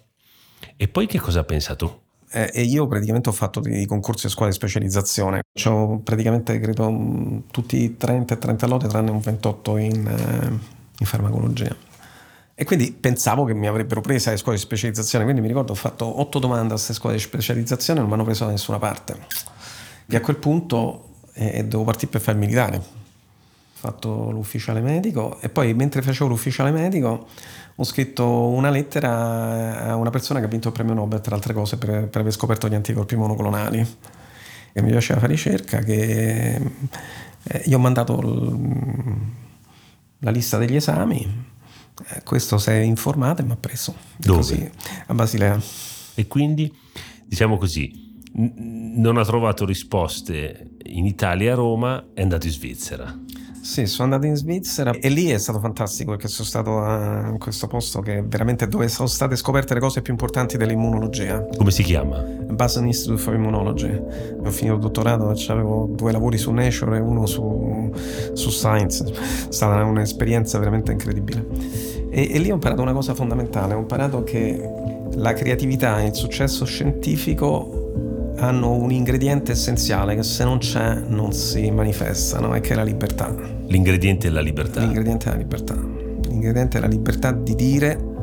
e 0.77 0.88
poi 0.88 1.08
che 1.08 1.20
cosa 1.20 1.41
ha 1.41 1.44
pensato? 1.44 2.01
Eh, 2.32 2.51
e 2.53 2.62
io 2.63 2.88
praticamente 2.88 3.29
ho 3.29 3.32
fatto 3.32 3.60
dei 3.62 3.86
concorsi 3.86 4.25
a 4.25 4.29
scuola 4.29 4.50
di 4.50 4.55
specializzazione. 4.55 5.41
Ho 5.65 6.00
praticamente, 6.00 6.60
credo, 6.60 6.91
mm, 6.91 7.39
tutti 7.51 7.82
i 7.82 7.98
30 7.98 8.34
e 8.34 8.38
30 8.38 8.67
lode, 8.67 8.88
tranne 8.88 9.12
un 9.12 9.20
28 9.20 9.77
in, 9.77 10.05
eh, 10.05 10.48
in 11.00 11.05
farmacologia. 11.05 11.75
E 12.58 12.63
quindi 12.63 12.94
pensavo 12.94 13.44
che 13.46 13.53
mi 13.53 13.67
avrebbero 13.67 14.01
presa 14.01 14.29
alle 14.29 14.38
scuole 14.38 14.58
di 14.58 14.63
specializzazione, 14.63 15.24
quindi 15.24 15.41
mi 15.41 15.48
ricordo 15.50 15.74
ho 15.74 15.75
fatto 15.75 16.22
otto 16.22 16.39
domande 16.39 16.67
a 16.67 16.75
queste 16.75 16.94
scuole 16.94 17.15
di 17.15 17.22
specializzazione 17.22 18.00
e 18.00 18.01
non 18.01 18.10
mi 18.10 18.15
hanno 18.17 18.25
preso 18.25 18.46
da 18.46 18.51
nessuna 18.51 18.79
parte. 18.79 19.17
E 20.08 20.15
a 20.15 20.22
quel 20.22 20.38
punto 20.38 21.15
eh, 21.34 21.63
dovevo 21.63 21.84
partire 21.84 22.12
per 22.12 22.22
fare 22.22 22.38
il 22.38 22.44
militare. 22.44 22.82
Fatto 23.77 24.32
l'ufficiale 24.32 24.79
medico 24.79 25.39
e 25.41 25.50
poi 25.50 25.74
mentre 25.74 26.01
facevo 26.01 26.29
l'ufficiale 26.29 26.72
medico 26.72 27.27
ho 27.77 27.84
scritto 27.84 28.48
una 28.48 28.70
lettera 28.70 29.89
a 29.89 29.96
una 29.96 30.10
persona 30.10 30.39
che 30.39 30.46
ha 30.46 30.50
vinto 30.50 30.70
il 30.70 30.74
premio 30.74 30.94
Nobel, 30.94 31.20
tra 31.20 31.36
altre 31.36 31.53
cose, 31.53 31.77
per, 31.77 32.08
per 32.08 32.22
aver 32.22 32.32
scoperto 32.32 32.70
gli 32.70 32.74
anticorpi 32.74 33.15
monoclonali. 33.15 33.86
E 34.72 34.82
mi 34.82 34.91
piaceva 34.91 35.20
fare 35.20 35.34
ricerca, 35.34 35.79
che 35.79 36.55
eh, 37.44 37.63
io 37.65 37.77
ho 37.77 37.79
mandato 37.79 38.20
l, 38.22 39.15
la 40.20 40.32
lista 40.32 40.58
degli 40.58 40.75
esami, 40.75 41.46
eh, 42.08 42.24
questo 42.24 42.58
si 42.58 42.70
è 42.70 42.75
informato 42.75 43.41
e 43.41 43.46
mi 43.46 43.51
ha 43.51 43.58
preso. 43.58 43.94
Dove? 44.17 44.38
Così, 44.38 44.72
a 45.08 45.13
Basilea. 45.13 45.60
E 46.15 46.27
quindi, 46.27 46.74
diciamo 47.25 47.57
così, 47.57 48.22
non 48.33 49.18
ha 49.18 49.24
trovato 49.25 49.66
risposte 49.66 50.72
in 50.83 51.05
Italia 51.05 51.53
a 51.53 51.55
Roma, 51.55 52.05
è 52.14 52.22
andato 52.22 52.46
in 52.46 52.53
Svizzera. 52.53 53.18
Sì, 53.66 53.88
sono 53.88 54.14
andato 54.14 54.28
in 54.28 54.36
Svizzera 54.36 54.92
e 54.92 55.10
lì 55.10 55.32
è 55.32 55.40
stato 55.40 55.60
fantastico 55.60 56.12
perché 56.12 56.28
sono 56.28 56.48
stato 56.48 56.70
in 56.70 57.38
questo 57.40 57.66
posto 57.66 58.00
che 58.00 58.20
è 58.20 58.24
veramente 58.24 58.68
dove 58.68 58.88
sono 58.88 59.08
state 59.08 59.36
scoperte 59.36 59.74
le 59.74 59.80
cose 59.80 60.04
più 60.04 60.14
importanti 60.14 60.56
dell'immunologia. 60.56 61.44
Come 61.58 61.72
si 61.72 61.82
chiama? 61.82 62.20
Basel 62.20 62.86
Institute 62.86 63.20
for 63.20 63.34
Immunology. 63.34 63.90
Ho 63.90 64.51
finito 64.51 64.75
il 64.75 64.82
dottorato 64.82 65.32
e 65.32 65.46
avevo 65.48 65.90
due 65.92 66.12
lavori 66.12 66.38
su 66.38 66.51
Nature 66.51 66.98
e 66.98 67.00
uno 67.00 67.25
su, 67.25 67.92
su 68.34 68.51
Science. 68.51 69.04
È 69.04 69.51
stata 69.51 69.84
un'esperienza 69.84 70.60
veramente 70.60 70.92
incredibile. 70.92 71.44
E, 72.12 72.34
e 72.34 72.38
lì 72.38 72.51
ho 72.51 72.54
imparato 72.54 72.84
una 72.84 72.94
cosa 72.94 73.16
fondamentale, 73.16 73.74
ho 73.74 73.80
imparato 73.80 74.24
che 74.24 75.10
la 75.16 75.34
creatività 75.34 76.01
e 76.01 76.06
il 76.06 76.14
successo 76.14 76.66
scientifico 76.66 77.84
hanno 78.37 78.71
un 78.71 78.91
ingrediente 78.91 79.53
essenziale 79.53 80.15
che 80.15 80.24
se 80.24 80.43
non 80.43 80.57
c'è 80.57 80.95
non 81.07 81.31
si 81.33 81.69
manifestano 81.71 82.53
e 82.55 82.61
che 82.61 82.74
è 82.74 82.75
la 82.75 82.83
libertà. 82.83 83.33
L'ingrediente 83.67 84.27
è 84.27 84.31
la 84.31 84.41
libertà. 84.41 84.81
L'ingrediente 84.81 85.27
è 85.27 85.31
la 85.31 85.37
libertà. 85.37 85.74
L'ingrediente 85.74 86.77
è 86.77 86.81
la 86.81 86.87
libertà 86.87 87.31
di 87.31 87.55
dire 87.55 88.13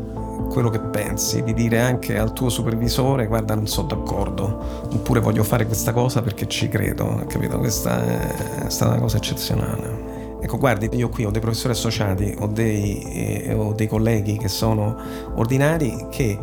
quello 0.50 0.68
che 0.68 0.80
pensi, 0.80 1.42
di 1.42 1.54
dire 1.54 1.80
anche 1.80 2.18
al 2.18 2.34
tuo 2.34 2.50
supervisore 2.50 3.26
guarda 3.26 3.54
non 3.54 3.66
sono 3.66 3.88
d'accordo, 3.88 4.88
oppure 4.92 5.20
voglio 5.20 5.44
fare 5.44 5.64
questa 5.64 5.94
cosa 5.94 6.20
perché 6.20 6.46
ci 6.46 6.68
credo, 6.68 7.24
capito? 7.26 7.58
Questa 7.58 8.66
è 8.66 8.68
stata 8.68 8.92
una 8.92 9.00
cosa 9.00 9.16
eccezionale. 9.16 10.10
Ecco, 10.42 10.58
guardi, 10.58 10.90
io 10.92 11.08
qui 11.08 11.24
ho 11.24 11.30
dei 11.30 11.40
professori 11.40 11.72
associati, 11.72 12.34
ho 12.38 12.48
dei, 12.48 13.00
eh, 13.02 13.54
ho 13.54 13.72
dei 13.72 13.86
colleghi 13.86 14.36
che 14.36 14.48
sono 14.48 14.96
ordinari 15.36 16.08
che 16.10 16.36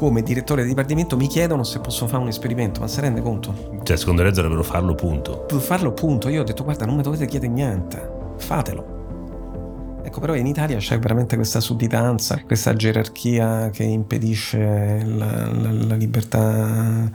come 0.00 0.22
direttore 0.22 0.62
di 0.62 0.68
dipartimento 0.68 1.14
mi 1.18 1.26
chiedono 1.26 1.62
se 1.62 1.78
posso 1.78 2.06
fare 2.06 2.22
un 2.22 2.28
esperimento, 2.28 2.80
ma 2.80 2.88
si 2.88 3.02
rende 3.02 3.20
conto? 3.20 3.80
Cioè, 3.82 3.98
secondo 3.98 4.22
lei 4.22 4.32
dovrebbero 4.32 4.62
farlo 4.62 4.94
punto. 4.94 5.46
Farlo 5.58 5.92
punto, 5.92 6.30
io 6.30 6.40
ho 6.40 6.44
detto 6.44 6.64
guarda 6.64 6.86
non 6.86 6.96
mi 6.96 7.02
dovete 7.02 7.26
chiedere 7.26 7.52
niente, 7.52 8.10
fatelo. 8.38 10.00
Ecco, 10.02 10.20
però 10.20 10.34
in 10.34 10.46
Italia 10.46 10.78
c'è 10.78 10.98
veramente 10.98 11.36
questa 11.36 11.60
sudditanza, 11.60 12.40
questa 12.46 12.72
gerarchia 12.72 13.68
che 13.68 13.82
impedisce 13.82 15.04
la, 15.04 15.52
la, 15.52 15.70
la 15.70 15.94
libertà 15.96 17.10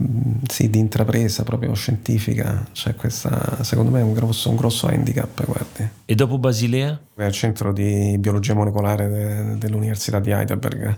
mm, 0.00 0.32
sì, 0.46 0.70
di 0.70 0.78
intrapresa 0.78 1.42
proprio 1.42 1.74
scientifica. 1.74 2.64
C'è 2.70 2.94
questa, 2.94 3.64
secondo 3.64 3.90
me, 3.90 3.98
è 3.98 4.04
un 4.04 4.12
grosso, 4.12 4.48
un 4.48 4.54
grosso 4.54 4.86
handicap, 4.86 5.44
guardi. 5.44 5.88
E 6.04 6.14
dopo 6.14 6.38
Basilea? 6.38 7.00
È 7.16 7.24
al 7.24 7.32
centro 7.32 7.72
di 7.72 8.16
biologia 8.16 8.54
molecolare 8.54 9.08
de, 9.08 9.58
dell'Università 9.58 10.20
di 10.20 10.30
Heidelberg 10.30 10.96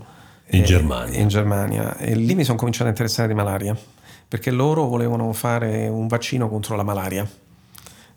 in 0.48 0.62
eh, 0.62 0.64
Germania. 0.64 1.18
In 1.18 1.28
Germania. 1.28 1.96
E 1.96 2.14
lì 2.14 2.34
mi 2.34 2.44
sono 2.44 2.56
cominciato 2.56 2.86
a 2.86 2.88
interessare 2.90 3.28
di 3.28 3.34
malaria, 3.34 3.76
perché 4.28 4.50
loro 4.50 4.86
volevano 4.86 5.32
fare 5.32 5.88
un 5.88 6.06
vaccino 6.06 6.48
contro 6.48 6.76
la 6.76 6.82
malaria. 6.82 7.28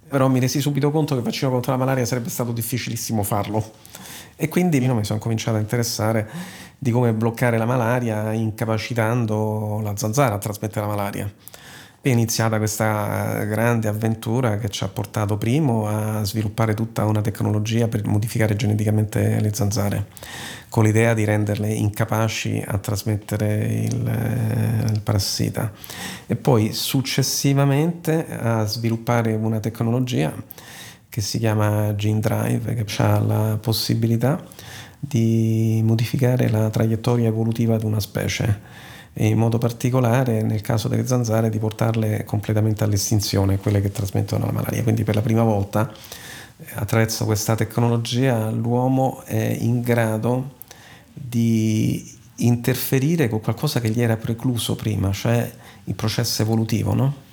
Però 0.09 0.27
mi 0.27 0.39
resi 0.39 0.61
subito 0.61 0.89
conto 0.91 1.13
che 1.13 1.19
il 1.19 1.25
vaccino 1.25 1.51
contro 1.51 1.71
la 1.71 1.77
malaria 1.77 2.05
sarebbe 2.05 2.29
stato 2.29 2.51
difficilissimo 2.51 3.23
farlo. 3.23 3.63
E 4.35 4.47
quindi 4.49 4.79
mi 4.79 5.03
sono 5.03 5.19
cominciato 5.19 5.57
a 5.57 5.59
interessare 5.59 6.29
di 6.77 6.91
come 6.91 7.11
bloccare 7.13 7.57
la 7.57 7.65
malaria 7.65 8.31
incapacitando 8.33 9.79
la 9.81 9.95
zanzara 9.97 10.35
a 10.35 10.37
trasmettere 10.37 10.81
la 10.81 10.87
malaria. 10.87 11.33
È 11.99 12.09
iniziata 12.09 12.57
questa 12.59 13.43
grande 13.45 13.87
avventura 13.87 14.59
che 14.59 14.69
ci 14.69 14.83
ha 14.83 14.87
portato 14.87 15.35
primo 15.35 15.87
a 15.87 16.23
sviluppare 16.23 16.75
tutta 16.75 17.05
una 17.05 17.21
tecnologia 17.21 17.87
per 17.87 18.05
modificare 18.05 18.55
geneticamente 18.55 19.39
le 19.41 19.53
zanzare, 19.53 20.05
con 20.69 20.83
l'idea 20.83 21.15
di 21.15 21.25
renderle 21.25 21.73
incapaci 21.73 22.63
a 22.65 22.77
trasmettere 22.77 23.65
il, 23.83 24.91
il 24.93 25.01
parassita. 25.01 25.73
E 26.27 26.35
poi 26.35 26.71
successivamente 26.71 28.27
a 28.29 28.63
sviluppare 28.65 29.33
una 29.33 29.59
tecnologia 29.59 30.31
che 31.09 31.21
si 31.21 31.39
chiama 31.39 31.95
Gene 31.95 32.19
Drive, 32.19 32.75
che 32.75 33.03
ha 33.03 33.19
la 33.19 33.57
possibilità 33.59 34.41
di 34.99 35.81
modificare 35.83 36.47
la 36.47 36.69
traiettoria 36.69 37.27
evolutiva 37.27 37.75
di 37.77 37.85
una 37.85 37.99
specie 37.99 38.85
e 39.13 39.27
in 39.27 39.37
modo 39.37 39.57
particolare 39.57 40.41
nel 40.43 40.61
caso 40.61 40.87
delle 40.87 41.07
zanzare 41.07 41.49
di 41.49 41.59
portarle 41.59 42.23
completamente 42.23 42.83
all'estinzione, 42.83 43.57
quelle 43.57 43.81
che 43.81 43.91
trasmettono 43.91 44.45
la 44.45 44.51
malaria. 44.51 44.83
Quindi 44.83 45.03
per 45.03 45.15
la 45.15 45.21
prima 45.21 45.43
volta 45.43 45.91
eh, 45.91 46.65
attraverso 46.75 47.25
questa 47.25 47.55
tecnologia 47.55 48.49
l'uomo 48.49 49.23
è 49.23 49.57
in 49.59 49.81
grado 49.81 50.55
di 51.13 52.15
interferire 52.37 53.29
con 53.29 53.41
qualcosa 53.41 53.79
che 53.79 53.89
gli 53.89 54.01
era 54.01 54.17
precluso 54.17 54.75
prima, 54.75 55.11
cioè 55.11 55.51
il 55.85 55.95
processo 55.95 56.41
evolutivo. 56.41 56.93
No? 56.93 57.25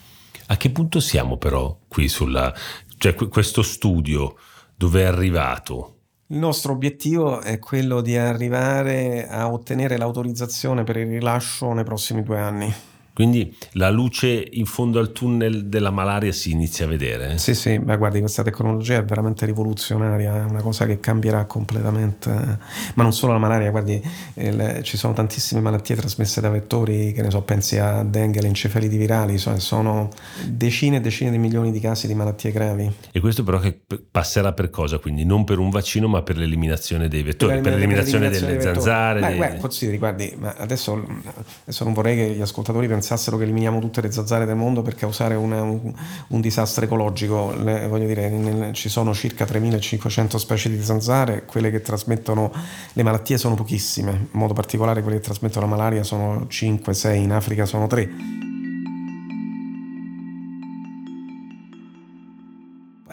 A 0.46 0.56
che 0.56 0.70
punto 0.70 1.00
siamo 1.00 1.36
però 1.36 1.76
qui 1.88 2.08
sulla... 2.08 2.54
cioè 2.96 3.14
questo 3.14 3.62
studio 3.62 4.36
dove 4.74 5.02
è 5.02 5.04
arrivato? 5.04 5.93
Il 6.28 6.38
nostro 6.38 6.72
obiettivo 6.72 7.42
è 7.42 7.58
quello 7.58 8.00
di 8.00 8.16
arrivare 8.16 9.28
a 9.28 9.52
ottenere 9.52 9.98
l'autorizzazione 9.98 10.82
per 10.82 10.96
il 10.96 11.06
rilascio 11.06 11.70
nei 11.74 11.84
prossimi 11.84 12.22
due 12.22 12.38
anni. 12.38 12.74
Quindi 13.14 13.56
la 13.74 13.90
luce 13.90 14.48
in 14.50 14.66
fondo 14.66 14.98
al 14.98 15.12
tunnel 15.12 15.66
della 15.66 15.92
malaria 15.92 16.32
si 16.32 16.50
inizia 16.50 16.84
a 16.84 16.88
vedere? 16.88 17.38
Sì, 17.38 17.54
sì, 17.54 17.78
ma 17.78 17.94
guardi, 17.94 18.18
questa 18.18 18.42
tecnologia 18.42 18.96
è 18.96 19.04
veramente 19.04 19.46
rivoluzionaria, 19.46 20.40
è 20.40 20.42
una 20.42 20.60
cosa 20.60 20.84
che 20.84 20.98
cambierà 20.98 21.44
completamente. 21.44 22.28
Ma 22.30 23.02
non 23.04 23.12
solo 23.12 23.32
la 23.32 23.38
malaria, 23.38 23.70
guardi, 23.70 24.02
il, 24.34 24.80
ci 24.82 24.96
sono 24.96 25.12
tantissime 25.12 25.60
malattie 25.60 25.94
trasmesse 25.94 26.40
da 26.40 26.50
vettori, 26.50 27.12
che 27.12 27.22
ne 27.22 27.30
so, 27.30 27.42
pensi 27.42 27.78
a 27.78 28.02
dengue, 28.02 28.40
le 28.40 28.48
encefaliti 28.48 28.96
virali, 28.96 29.38
sono 29.38 30.08
decine 30.48 30.96
e 30.96 31.00
decine 31.00 31.30
di 31.30 31.38
milioni 31.38 31.70
di 31.70 31.78
casi 31.78 32.08
di 32.08 32.14
malattie 32.14 32.50
gravi. 32.50 32.92
E 33.12 33.20
questo 33.20 33.44
però 33.44 33.60
che 33.60 33.80
passerà 34.10 34.52
per 34.54 34.70
cosa? 34.70 34.98
Quindi 34.98 35.24
non 35.24 35.44
per 35.44 35.60
un 35.60 35.70
vaccino, 35.70 36.08
ma 36.08 36.22
per 36.22 36.36
l'eliminazione 36.36 37.06
dei 37.06 37.22
vettori, 37.22 37.60
per, 37.60 37.74
l'eliminazione, 37.74 38.28
per 38.28 38.40
l'eliminazione 38.40 38.72
delle 38.72 38.74
zanzare. 38.74 39.20
Beh, 39.20 39.26
dei... 39.28 39.36
guarda, 39.36 39.56
consideri, 39.58 39.98
guardi, 39.98 40.34
ma 40.36 40.52
adesso, 40.58 41.00
adesso 41.62 41.84
non 41.84 41.92
vorrei 41.92 42.16
che 42.16 42.34
gli 42.34 42.40
ascoltatori 42.40 42.88
pensassero 42.88 43.02
pensassero 43.04 43.36
che 43.36 43.42
eliminiamo 43.42 43.80
tutte 43.80 44.00
le 44.00 44.10
zanzare 44.10 44.46
del 44.46 44.56
mondo 44.56 44.80
per 44.80 44.94
causare 44.94 45.34
una, 45.34 45.60
un, 45.60 45.92
un, 46.28 46.40
disastro 46.40 46.86
ecologico. 46.86 47.54
Le, 47.54 47.86
voglio 47.86 48.06
dire, 48.06 48.30
nel, 48.30 48.72
ci 48.72 48.88
sono 48.88 49.12
circa 49.12 49.44
3500 49.44 50.38
specie 50.38 50.70
di 50.70 50.82
zanzare, 50.82 51.44
quelle 51.44 51.70
che 51.70 51.82
trasmettono 51.82 52.50
le 52.94 53.02
malattie 53.02 53.36
sono 53.36 53.54
pochissime, 53.54 54.12
in 54.12 54.38
modo 54.38 54.54
particolare 54.54 55.02
quelle 55.02 55.18
che 55.18 55.24
trasmettono 55.24 55.66
la 55.66 55.70
malaria 55.70 56.02
sono 56.02 56.46
5-6, 56.48 57.14
in 57.16 57.32
Africa 57.32 57.66
sono 57.66 57.86
3. 57.86 58.53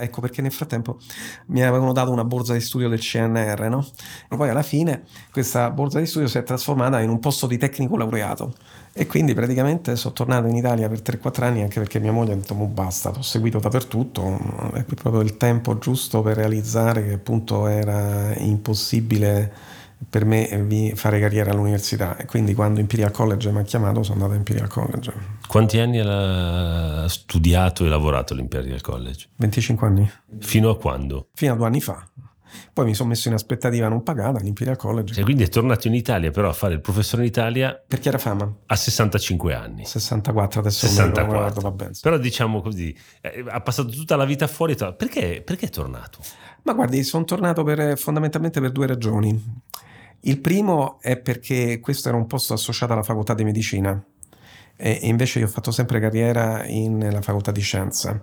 Ecco 0.02 0.22
perché 0.22 0.42
nel 0.42 0.52
frattempo 0.52 1.00
mi 1.48 1.64
avevano 1.64 1.94
dato 1.94 2.12
una 2.12 2.24
borsa 2.24 2.54
di 2.54 2.60
studio 2.60 2.90
del 2.90 3.00
CNR, 3.00 3.70
no? 3.70 3.86
E 4.30 4.36
poi 4.36 4.50
alla 4.50 4.64
fine 4.64 5.04
questa 5.32 5.70
borsa 5.72 6.00
di 6.00 6.06
studio 6.06 6.28
si 6.28 6.38
è 6.38 6.44
trasformata 6.44 7.00
in 7.00 7.10
un 7.10 7.20
posto 7.20 7.48
di 7.48 7.58
tecnico 7.58 7.96
laureato 7.96 8.54
e 8.94 9.08
quindi 9.08 9.34
praticamente 9.34 9.96
sono 9.96 10.14
tornato 10.14 10.48
in 10.48 10.56
Italia 10.56 10.90
per 10.90 11.00
3-4 11.02 11.44
anni 11.44 11.62
anche 11.62 11.80
perché 11.80 12.00
mia 12.00 12.12
moglie 12.12 12.34
ha 12.34 12.36
detto 12.36 12.56
basta, 12.56 13.10
ho 13.10 13.22
seguito 13.22 13.60
dappertutto, 13.60 14.72
è 14.74 14.84
proprio 14.84 15.22
il 15.22 15.38
tempo 15.38 15.78
giusto 15.78 16.22
per 16.22 16.36
realizzare 16.36 17.04
che 17.06 17.14
appunto 17.14 17.68
era 17.68 18.34
impossibile 18.38 19.54
per 20.10 20.26
me 20.26 20.94
fare 20.96 21.20
carriera 21.20 21.52
all'università 21.52 22.18
e 22.18 22.26
quindi 22.26 22.54
quando 22.54 22.80
Imperial 22.80 23.12
College 23.12 23.52
mi 23.52 23.60
ha 23.60 23.64
chiamato 23.64 24.04
sono 24.04 24.16
andato 24.16 24.34
a 24.34 24.36
Imperial 24.38 24.68
College. 24.68 25.14
Quanti 25.48 25.80
anni 25.80 26.00
ha 26.00 27.08
studiato 27.08 27.86
e 27.86 27.90
lavorato 27.90 28.34
all'Imperial 28.34 28.82
College? 28.82 29.30
25 29.36 29.88
anni. 29.88 30.12
Fino 30.40 30.70
a 30.70 30.78
quando? 30.78 31.28
Fino 31.34 31.54
a 31.54 31.56
due 31.56 31.66
anni 31.66 31.82
fa. 31.82 32.06
Poi 32.74 32.86
mi 32.86 32.94
sono 32.94 33.10
messo 33.10 33.28
in 33.28 33.34
aspettativa 33.34 33.88
non 33.88 34.04
pagata 34.04 34.40
all'Imperial 34.40 34.76
College. 34.76 35.20
E 35.20 35.24
quindi 35.24 35.44
è 35.44 35.50
tornato 35.50 35.88
in 35.88 35.94
Italia 35.94 36.32
però 36.32 36.50
a 36.50 36.54
fare 36.54 36.74
il 36.74 36.82
professore 36.82 37.24
in 37.24 37.30
Italia. 37.30 37.82
Per 37.86 38.00
Chiara 38.00 38.18
Fama. 38.18 38.52
A 38.66 38.76
65 38.76 39.54
anni. 39.54 39.86
64, 39.86 40.60
adesso 40.60 40.88
64. 40.88 41.26
non 41.26 41.46
ricordo, 41.46 41.76
va 41.76 41.90
Però 42.02 42.18
diciamo 42.18 42.62
così, 42.62 42.96
eh, 43.22 43.44
ha 43.48 43.62
passato 43.62 43.90
tutta 43.90 44.16
la 44.16 44.26
vita 44.26 44.48
fuori. 44.48 44.76
Perché, 44.76 45.42
perché 45.46 45.68
è 45.68 45.70
tornato? 45.70 46.20
Ma 46.64 46.74
guardi, 46.74 47.04
sono 47.04 47.24
tornato 47.24 47.64
per, 47.64 47.98
fondamentalmente 47.98 48.60
per 48.60 48.72
due 48.72 48.88
ragioni. 48.88 49.62
Il 50.22 50.40
primo 50.40 51.00
è 51.02 51.18
perché 51.18 51.80
questo 51.80 52.10
era 52.10 52.18
un 52.18 52.28
posto 52.28 52.54
associato 52.54 52.94
alla 52.94 53.04
facoltà 53.04 53.34
di 53.34 53.44
medicina 53.44 54.04
e 54.84 55.00
invece 55.04 55.38
io 55.38 55.46
ho 55.46 55.50
fatto 55.50 55.70
sempre 55.70 56.00
carriera 56.00 56.64
nella 56.64 57.22
facoltà 57.22 57.52
di 57.52 57.62
scienza. 57.62 58.20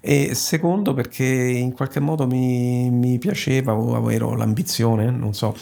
E 0.00 0.32
secondo 0.34 0.94
perché 0.94 1.24
in 1.24 1.72
qualche 1.72 1.98
modo 1.98 2.24
mi, 2.24 2.88
mi 2.88 3.18
piaceva 3.18 3.74
o 3.74 3.96
avevo 3.96 4.34
l'ambizione, 4.34 5.10
non 5.10 5.34
so, 5.34 5.56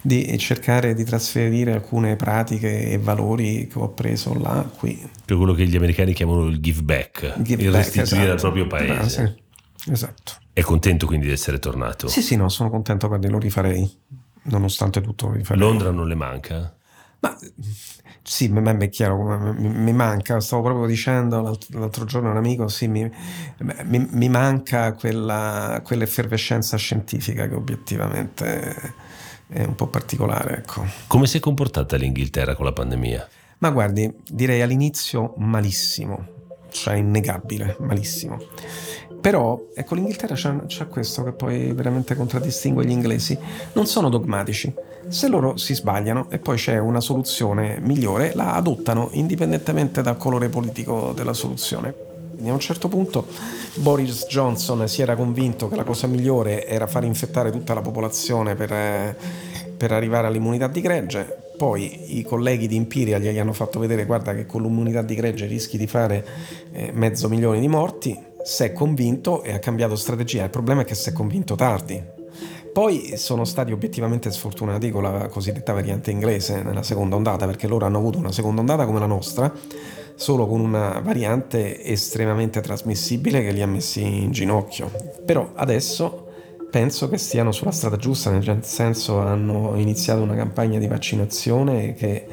di 0.00 0.36
cercare 0.38 0.94
di 0.94 1.04
trasferire 1.04 1.72
alcune 1.72 2.16
pratiche 2.16 2.88
e 2.88 2.98
valori 2.98 3.66
che 3.66 3.78
ho 3.78 3.90
preso 3.90 4.32
là 4.38 4.66
qui. 4.78 4.98
Per 5.26 5.36
quello 5.36 5.52
che 5.52 5.66
gli 5.66 5.76
americani 5.76 6.14
chiamano 6.14 6.46
il 6.46 6.58
give 6.60 6.80
back, 6.80 7.42
give 7.42 7.62
il 7.62 7.70
back, 7.70 7.94
restituire 7.94 8.32
esatto. 8.32 8.32
al 8.32 8.40
proprio 8.40 8.66
paese. 8.66 9.22
Ah, 9.22 9.26
sì. 9.26 9.92
Esatto. 9.92 10.32
È 10.54 10.62
contento 10.62 11.04
quindi 11.06 11.26
di 11.26 11.32
essere 11.32 11.58
tornato? 11.58 12.08
Sì, 12.08 12.22
sì, 12.22 12.34
no, 12.36 12.48
sono 12.48 12.70
contento, 12.70 13.08
guardi, 13.08 13.28
lo 13.28 13.38
rifarei 13.38 13.90
nonostante 14.44 15.00
tutto. 15.00 15.34
Londra 15.50 15.90
non 15.90 16.06
le 16.06 16.14
manca? 16.14 16.76
Ma 17.20 17.38
sì, 18.22 18.52
a 18.52 18.60
me 18.60 18.76
è 18.78 18.88
chiaro 18.88 19.52
mi, 19.56 19.68
mi, 19.68 19.92
manca, 19.92 20.40
stavo 20.40 20.62
proprio 20.62 20.86
dicendo 20.86 21.40
l'altro, 21.40 21.78
l'altro 21.78 22.04
giorno 22.04 22.28
a 22.28 22.30
un 22.32 22.38
amico, 22.38 22.66
sì, 22.66 22.88
mi, 22.88 23.08
mi, 23.58 24.08
mi 24.10 24.28
manca 24.28 24.92
quella, 24.94 25.80
quell'effervescenza 25.84 26.76
scientifica 26.76 27.46
che 27.48 27.54
obiettivamente 27.54 28.74
è 29.48 29.62
un 29.64 29.74
po' 29.76 29.86
particolare. 29.86 30.58
Ecco. 30.58 30.84
Come 31.06 31.26
si 31.26 31.36
è 31.36 31.40
comportata 31.40 31.96
l'Inghilterra 31.96 32.56
con 32.56 32.64
la 32.64 32.72
pandemia? 32.72 33.28
Ma 33.58 33.70
guardi, 33.70 34.12
direi 34.28 34.60
all'inizio 34.60 35.34
malissimo, 35.36 36.26
cioè 36.70 36.94
innegabile, 36.94 37.76
malissimo. 37.80 38.38
Però, 39.22 39.68
ecco, 39.72 39.94
l'Inghilterra 39.94 40.34
c'ha, 40.36 40.86
questo 40.86 41.22
che 41.22 41.30
poi 41.30 41.72
veramente 41.72 42.16
contraddistingue 42.16 42.84
gli 42.84 42.90
inglesi. 42.90 43.38
Non 43.74 43.86
sono 43.86 44.08
dogmatici. 44.08 44.74
Se 45.06 45.28
loro 45.28 45.56
si 45.56 45.76
sbagliano 45.76 46.26
e 46.28 46.40
poi 46.40 46.56
c'è 46.56 46.76
una 46.78 47.00
soluzione 47.00 47.78
migliore, 47.80 48.32
la 48.34 48.54
adottano 48.54 49.10
indipendentemente 49.12 50.02
dal 50.02 50.16
colore 50.16 50.48
politico 50.48 51.12
della 51.14 51.34
soluzione. 51.34 51.94
Quindi 52.32 52.50
a 52.50 52.52
un 52.52 52.58
certo 52.58 52.88
punto 52.88 53.26
Boris 53.74 54.26
Johnson 54.28 54.88
si 54.88 55.02
era 55.02 55.14
convinto 55.14 55.68
che 55.68 55.76
la 55.76 55.84
cosa 55.84 56.08
migliore 56.08 56.66
era 56.66 56.88
far 56.88 57.04
infettare 57.04 57.52
tutta 57.52 57.74
la 57.74 57.80
popolazione 57.80 58.56
per, 58.56 58.72
eh, 58.72 59.16
per 59.76 59.92
arrivare 59.92 60.26
all'immunità 60.26 60.66
di 60.66 60.80
gregge. 60.80 61.52
Poi 61.56 62.18
i 62.18 62.24
colleghi 62.24 62.66
di 62.66 62.74
Imperial 62.74 63.20
gli 63.20 63.38
hanno 63.38 63.52
fatto 63.52 63.78
vedere 63.78 64.04
guarda 64.04 64.34
che 64.34 64.46
con 64.46 64.62
l'immunità 64.62 65.02
di 65.02 65.14
gregge 65.14 65.46
rischi 65.46 65.78
di 65.78 65.86
fare 65.86 66.26
eh, 66.72 66.90
mezzo 66.92 67.28
milione 67.28 67.60
di 67.60 67.68
morti 67.68 68.30
si 68.42 68.64
è 68.64 68.72
convinto 68.72 69.42
e 69.42 69.52
ha 69.52 69.58
cambiato 69.58 69.96
strategia. 69.96 70.44
Il 70.44 70.50
problema 70.50 70.82
è 70.82 70.84
che 70.84 70.94
si 70.94 71.08
è 71.08 71.12
convinto 71.12 71.54
tardi. 71.54 72.02
Poi 72.72 73.16
sono 73.16 73.44
stati 73.44 73.70
obiettivamente 73.70 74.30
sfortunati 74.30 74.90
con 74.90 75.02
la 75.02 75.28
cosiddetta 75.28 75.74
variante 75.74 76.10
inglese 76.10 76.62
nella 76.62 76.82
seconda 76.82 77.16
ondata, 77.16 77.44
perché 77.44 77.66
loro 77.66 77.84
hanno 77.84 77.98
avuto 77.98 78.18
una 78.18 78.32
seconda 78.32 78.60
ondata 78.60 78.86
come 78.86 78.98
la 78.98 79.06
nostra, 79.06 79.52
solo 80.14 80.46
con 80.46 80.60
una 80.60 81.00
variante 81.00 81.84
estremamente 81.84 82.60
trasmissibile 82.60 83.42
che 83.42 83.52
li 83.52 83.60
ha 83.60 83.66
messi 83.66 84.02
in 84.02 84.30
ginocchio. 84.30 84.90
Però 85.24 85.50
adesso 85.54 86.28
penso 86.70 87.10
che 87.10 87.18
stiano 87.18 87.52
sulla 87.52 87.72
strada 87.72 87.96
giusta, 87.96 88.30
nel 88.30 88.60
senso 88.62 89.18
hanno 89.18 89.74
iniziato 89.76 90.22
una 90.22 90.34
campagna 90.34 90.78
di 90.78 90.86
vaccinazione 90.86 91.92
che 91.92 92.26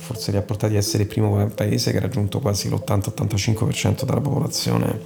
forse 0.00 0.30
li 0.30 0.38
ha 0.38 0.42
portati 0.42 0.74
a 0.74 0.78
essere 0.78 1.02
il 1.02 1.08
primo 1.08 1.46
paese 1.54 1.90
che 1.90 1.98
ha 1.98 2.00
raggiunto 2.00 2.40
quasi 2.40 2.70
l'80-85% 2.70 4.04
della 4.04 4.20
popolazione 4.20 4.98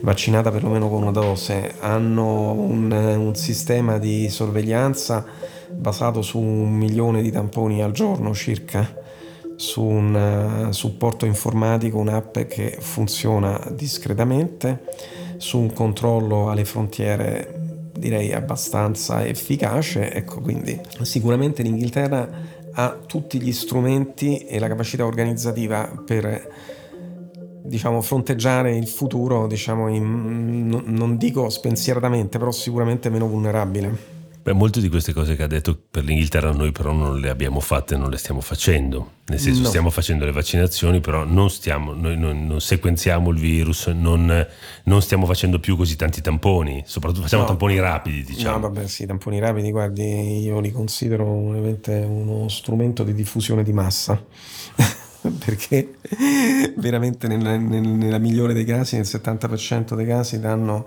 vaccinata 0.00 0.50
perlomeno 0.50 0.88
con 0.88 1.02
una 1.02 1.12
dose, 1.12 1.76
hanno 1.78 2.50
un, 2.50 2.90
un 2.90 3.34
sistema 3.36 3.98
di 3.98 4.28
sorveglianza 4.28 5.24
basato 5.70 6.20
su 6.20 6.38
un 6.38 6.72
milione 6.74 7.22
di 7.22 7.30
tamponi 7.30 7.80
al 7.80 7.92
giorno 7.92 8.34
circa, 8.34 9.02
su 9.54 9.82
un 9.82 10.66
uh, 10.66 10.72
supporto 10.72 11.26
informatico, 11.26 11.98
un'app 11.98 12.38
che 12.40 12.76
funziona 12.80 13.58
discretamente, 13.70 14.82
su 15.36 15.58
un 15.58 15.72
controllo 15.72 16.50
alle 16.50 16.64
frontiere 16.64 17.62
direi 17.96 18.32
abbastanza 18.32 19.24
efficace, 19.24 20.12
ecco 20.12 20.40
quindi 20.40 20.78
sicuramente 21.02 21.62
l'Inghilterra 21.62 22.28
ha 22.74 22.98
tutti 23.06 23.40
gli 23.40 23.52
strumenti 23.52 24.38
e 24.38 24.58
la 24.58 24.68
capacità 24.68 25.06
organizzativa 25.06 26.02
per 26.04 26.52
diciamo, 27.64 28.02
fronteggiare 28.02 28.76
il 28.76 28.86
futuro, 28.86 29.46
diciamo, 29.46 29.88
in, 29.88 30.68
non 30.84 31.16
dico 31.16 31.48
spensieratamente, 31.48 32.38
però 32.38 32.50
sicuramente 32.50 33.08
meno 33.08 33.26
vulnerabile. 33.26 34.13
Beh, 34.44 34.52
molte 34.52 34.82
di 34.82 34.90
queste 34.90 35.14
cose 35.14 35.36
che 35.36 35.42
ha 35.42 35.46
detto 35.46 35.74
per 35.90 36.04
l'Inghilterra 36.04 36.52
noi 36.52 36.70
però 36.70 36.92
non 36.92 37.18
le 37.18 37.30
abbiamo 37.30 37.60
fatte, 37.60 37.96
non 37.96 38.10
le 38.10 38.18
stiamo 38.18 38.42
facendo. 38.42 39.12
Nel 39.28 39.40
senso 39.40 39.62
no. 39.62 39.68
stiamo 39.68 39.88
facendo 39.88 40.26
le 40.26 40.32
vaccinazioni, 40.32 41.00
però 41.00 41.24
non, 41.24 41.48
stiamo, 41.48 41.94
noi 41.94 42.18
non, 42.18 42.46
non 42.46 42.60
sequenziamo 42.60 43.30
il 43.30 43.38
virus, 43.38 43.86
non, 43.86 44.46
non, 44.84 45.00
stiamo 45.00 45.24
facendo 45.24 45.58
più 45.60 45.78
così 45.78 45.96
tanti 45.96 46.20
tamponi, 46.20 46.82
soprattutto 46.84 47.22
facciamo 47.22 47.44
no. 47.44 47.48
tamponi 47.48 47.80
rapidi, 47.80 48.22
diciamo. 48.22 48.58
No, 48.58 48.68
vabbè, 48.68 48.86
sì, 48.86 49.06
tamponi 49.06 49.38
rapidi, 49.38 49.70
guardi, 49.70 50.42
io 50.42 50.60
li 50.60 50.70
considero 50.70 51.24
uno 51.24 52.46
strumento 52.50 53.02
di 53.02 53.14
diffusione 53.14 53.62
di 53.62 53.72
massa. 53.72 54.22
perché 55.42 55.94
veramente 56.76 57.28
nella, 57.28 57.56
nella, 57.56 58.18
migliore 58.18 58.52
dei 58.52 58.66
casi, 58.66 58.96
nel 58.96 59.06
70% 59.06 59.94
dei 59.94 60.04
casi 60.04 60.38
danno, 60.38 60.86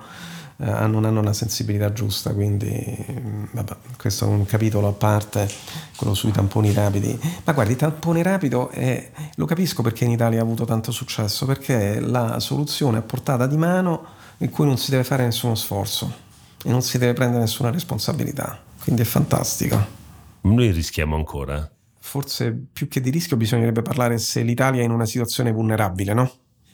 eh, 0.60 0.88
non 0.88 1.06
hanno 1.06 1.22
la 1.22 1.34
sensibilità 1.34 1.94
giusta, 1.94 2.34
quindi 2.34 3.06
mm, 3.12 3.44
vabbè, 3.52 3.76
questo 3.98 4.26
è 4.26 4.28
un 4.28 4.46
capitolo 4.46 4.88
a 4.88 4.94
parte, 4.94 5.48
quello 5.96 6.14
sui 6.14 6.32
tamponi 6.32 6.74
rapidi. 6.74 7.20
Ma 7.44 7.54
guardi, 7.54 7.74
il 7.74 7.78
tampone 7.78 8.24
rapido 8.24 8.70
è, 8.70 9.12
lo 9.36 9.46
capisco 9.46 9.82
perché 9.82 10.06
in 10.06 10.12
Italia 10.12 10.40
ha 10.40 10.44
avuto 10.44 10.66
tanto 10.66 10.92
successo, 10.92 11.46
perché 11.46 11.96
è 11.96 12.00
la 12.00 12.40
soluzione 12.40 12.98
a 12.98 13.02
portata 13.02 13.48
di 13.48 13.58
mano 13.58 14.06
in 14.38 14.50
cui 14.50 14.66
non 14.66 14.78
si 14.78 14.92
deve 14.92 15.04
fare 15.04 15.24
nessuno 15.24 15.56
sforzo 15.56 16.26
e 16.64 16.70
non 16.70 16.82
si 16.82 16.98
deve 16.98 17.14
prendere 17.14 17.42
nessuna 17.42 17.70
responsabilità, 17.70 18.60
quindi 18.82 19.02
è 19.04 19.06
fantastico. 19.06 19.96
Noi 20.42 20.72
rischiamo 20.72 21.16
ancora 21.16 21.70
forse 22.08 22.58
più 22.72 22.88
che 22.88 23.02
di 23.02 23.10
rischio 23.10 23.36
bisognerebbe 23.36 23.82
parlare 23.82 24.18
se 24.18 24.42
l'Italia 24.42 24.82
è 24.82 24.86
in 24.86 24.92
una 24.92 25.06
situazione 25.06 25.52
vulnerabile, 25.52 26.14
no? 26.14 26.32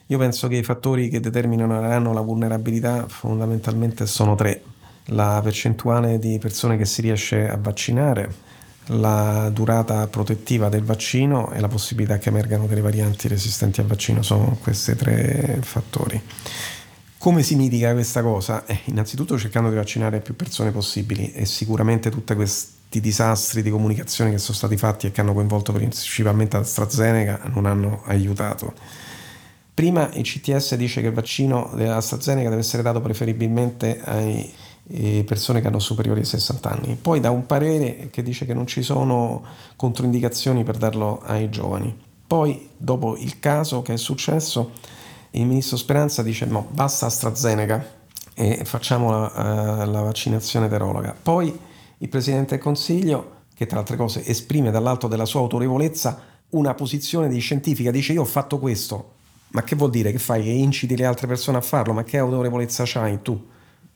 Io 0.07 0.17
penso 0.17 0.47
che 0.47 0.57
i 0.57 0.63
fattori 0.63 1.09
che 1.09 1.19
determineranno 1.19 2.11
la 2.13 2.21
vulnerabilità 2.21 3.07
fondamentalmente 3.07 4.05
sono 4.05 4.35
tre. 4.35 4.61
La 5.07 5.39
percentuale 5.43 6.19
di 6.19 6.37
persone 6.39 6.77
che 6.77 6.85
si 6.85 7.01
riesce 7.01 7.47
a 7.47 7.57
vaccinare, 7.57 8.51
la 8.87 9.49
durata 9.49 10.07
protettiva 10.07 10.67
del 10.67 10.83
vaccino 10.83 11.51
e 11.53 11.59
la 11.61 11.69
possibilità 11.69 12.17
che 12.17 12.29
emergano 12.29 12.67
delle 12.67 12.81
varianti 12.81 13.27
resistenti 13.29 13.79
al 13.79 13.85
vaccino 13.85 14.21
sono 14.21 14.57
questi 14.61 14.95
tre 14.95 15.59
fattori. 15.61 16.21
Come 17.17 17.41
si 17.41 17.55
mitiga 17.55 17.93
questa 17.93 18.21
cosa? 18.21 18.65
Eh, 18.65 18.79
innanzitutto 18.85 19.37
cercando 19.37 19.69
di 19.69 19.75
vaccinare 19.75 20.19
più 20.19 20.35
persone 20.35 20.71
possibili 20.71 21.31
e 21.31 21.45
sicuramente 21.45 22.09
tutti 22.09 22.35
questi 22.35 22.99
disastri 22.99 23.61
di 23.61 23.69
comunicazione 23.69 24.31
che 24.31 24.37
sono 24.37 24.57
stati 24.57 24.75
fatti 24.75 25.07
e 25.07 25.11
che 25.11 25.21
hanno 25.21 25.33
coinvolto 25.33 25.71
principalmente 25.71 26.57
AstraZeneca 26.57 27.39
non 27.53 27.65
hanno 27.65 28.01
aiutato. 28.03 28.73
Prima 29.73 30.09
il 30.13 30.23
CTS 30.23 30.75
dice 30.75 31.01
che 31.01 31.07
il 31.07 31.13
vaccino 31.13 31.71
dell'AstraZeneca 31.73 32.49
deve 32.49 32.61
essere 32.61 32.83
dato 32.83 33.01
preferibilmente 33.01 33.99
ai 34.03 35.23
persone 35.25 35.61
che 35.61 35.67
hanno 35.67 35.79
superiori 35.79 36.19
ai 36.19 36.25
60 36.25 36.69
anni. 36.69 36.95
Poi 36.95 37.19
dà 37.19 37.31
un 37.31 37.45
parere 37.45 38.09
che 38.11 38.21
dice 38.21 38.45
che 38.45 38.53
non 38.53 38.67
ci 38.67 38.83
sono 38.83 39.43
controindicazioni 39.75 40.63
per 40.63 40.77
darlo 40.77 41.21
ai 41.23 41.49
giovani. 41.49 41.95
Poi, 42.27 42.69
dopo 42.77 43.17
il 43.17 43.39
caso 43.39 43.81
che 43.81 43.93
è 43.93 43.97
successo, 43.97 44.71
il 45.31 45.45
ministro 45.45 45.77
Speranza 45.77 46.21
dice 46.21 46.45
no, 46.45 46.67
basta 46.69 47.07
AstraZeneca 47.07 48.01
e 48.35 48.65
facciamo 48.65 49.09
la, 49.09 49.31
uh, 49.85 49.89
la 49.89 50.01
vaccinazione 50.01 50.67
eterologa. 50.67 51.15
Poi 51.19 51.57
il 51.97 52.09
Presidente 52.09 52.55
del 52.55 52.63
Consiglio, 52.63 53.31
che 53.55 53.65
tra 53.65 53.79
altre 53.79 53.97
cose 53.97 54.25
esprime 54.25 54.71
dall'alto 54.71 55.07
della 55.07 55.25
sua 55.25 55.39
autorevolezza 55.39 56.21
una 56.49 56.73
posizione 56.73 57.29
di 57.29 57.39
scientifica, 57.39 57.89
dice 57.91 58.13
io 58.13 58.21
ho 58.21 58.25
fatto 58.25 58.59
questo, 58.59 59.12
ma 59.53 59.63
che 59.63 59.75
vuol 59.75 59.89
dire? 59.89 60.11
Che 60.11 60.19
fai? 60.19 60.43
Che 60.43 60.49
inciti 60.49 60.95
le 60.95 61.05
altre 61.05 61.25
persone 61.25 61.57
a 61.57 61.61
farlo? 61.61 61.93
Ma 61.93 62.03
che 62.03 62.19
autorevolezza 62.19 62.83
c'hai 62.85 63.21
tu? 63.23 63.51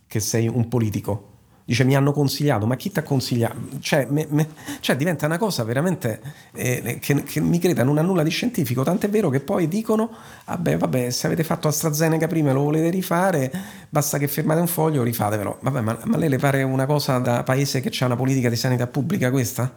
che 0.07 0.19
sei 0.19 0.47
un 0.47 0.67
politico. 0.67 1.35
Dice 1.65 1.83
mi 1.83 1.97
hanno 1.97 2.13
consigliato, 2.13 2.65
ma 2.65 2.77
chi 2.77 2.93
ti 2.93 2.99
ha 2.99 3.03
consigliato? 3.03 3.57
Cioè, 3.81 4.07
me, 4.09 4.25
me, 4.29 4.47
cioè, 4.79 4.95
diventa 4.95 5.25
una 5.25 5.37
cosa 5.37 5.65
veramente 5.65 6.21
eh, 6.53 6.97
che, 7.01 7.23
che, 7.23 7.41
mi 7.41 7.59
creda 7.59 7.83
non 7.83 7.97
ha 7.97 8.01
nulla 8.01 8.23
di 8.23 8.29
scientifico, 8.29 8.83
tant'è 8.83 9.09
vero 9.09 9.27
che 9.27 9.41
poi 9.41 9.67
dicono, 9.67 10.09
vabbè, 10.45 10.77
vabbè, 10.77 11.09
se 11.09 11.27
avete 11.27 11.43
fatto 11.43 11.67
AstraZeneca 11.67 12.25
prima 12.27 12.51
e 12.51 12.53
lo 12.53 12.61
volete 12.61 12.89
rifare, 12.89 13.51
basta 13.89 14.17
che 14.17 14.29
firmate 14.29 14.61
un 14.61 14.67
foglio, 14.67 15.03
rifatevelo. 15.03 15.57
Vabbè, 15.59 15.81
ma, 15.81 15.99
ma 16.05 16.15
lei 16.15 16.29
le 16.29 16.37
pare 16.37 16.63
una 16.63 16.85
cosa 16.85 17.17
da 17.17 17.43
paese 17.43 17.81
che 17.81 17.91
ha 18.01 18.05
una 18.05 18.15
politica 18.15 18.47
di 18.47 18.55
sanità 18.55 18.87
pubblica 18.87 19.29
questa? 19.29 19.69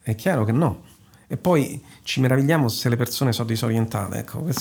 È 0.00 0.14
chiaro 0.14 0.44
che 0.44 0.52
no 0.52 0.92
e 1.34 1.36
poi 1.36 1.82
ci 2.04 2.20
meravigliamo 2.20 2.68
se 2.68 2.88
le 2.88 2.94
persone 2.94 3.32
sono 3.32 3.48
disorientate. 3.48 4.18
Ecco, 4.18 4.46
è... 4.46 4.52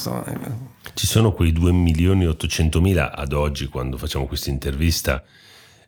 Ci 0.95 1.05
sono 1.05 1.31
quei 1.31 1.51
2 1.51 1.71
milioni 1.71 2.23
e 2.23 2.27
800 2.27 2.81
mila 2.81 3.15
ad 3.15 3.31
oggi, 3.31 3.67
quando 3.67 3.95
facciamo 3.97 4.25
questa 4.25 4.49
intervista, 4.49 5.23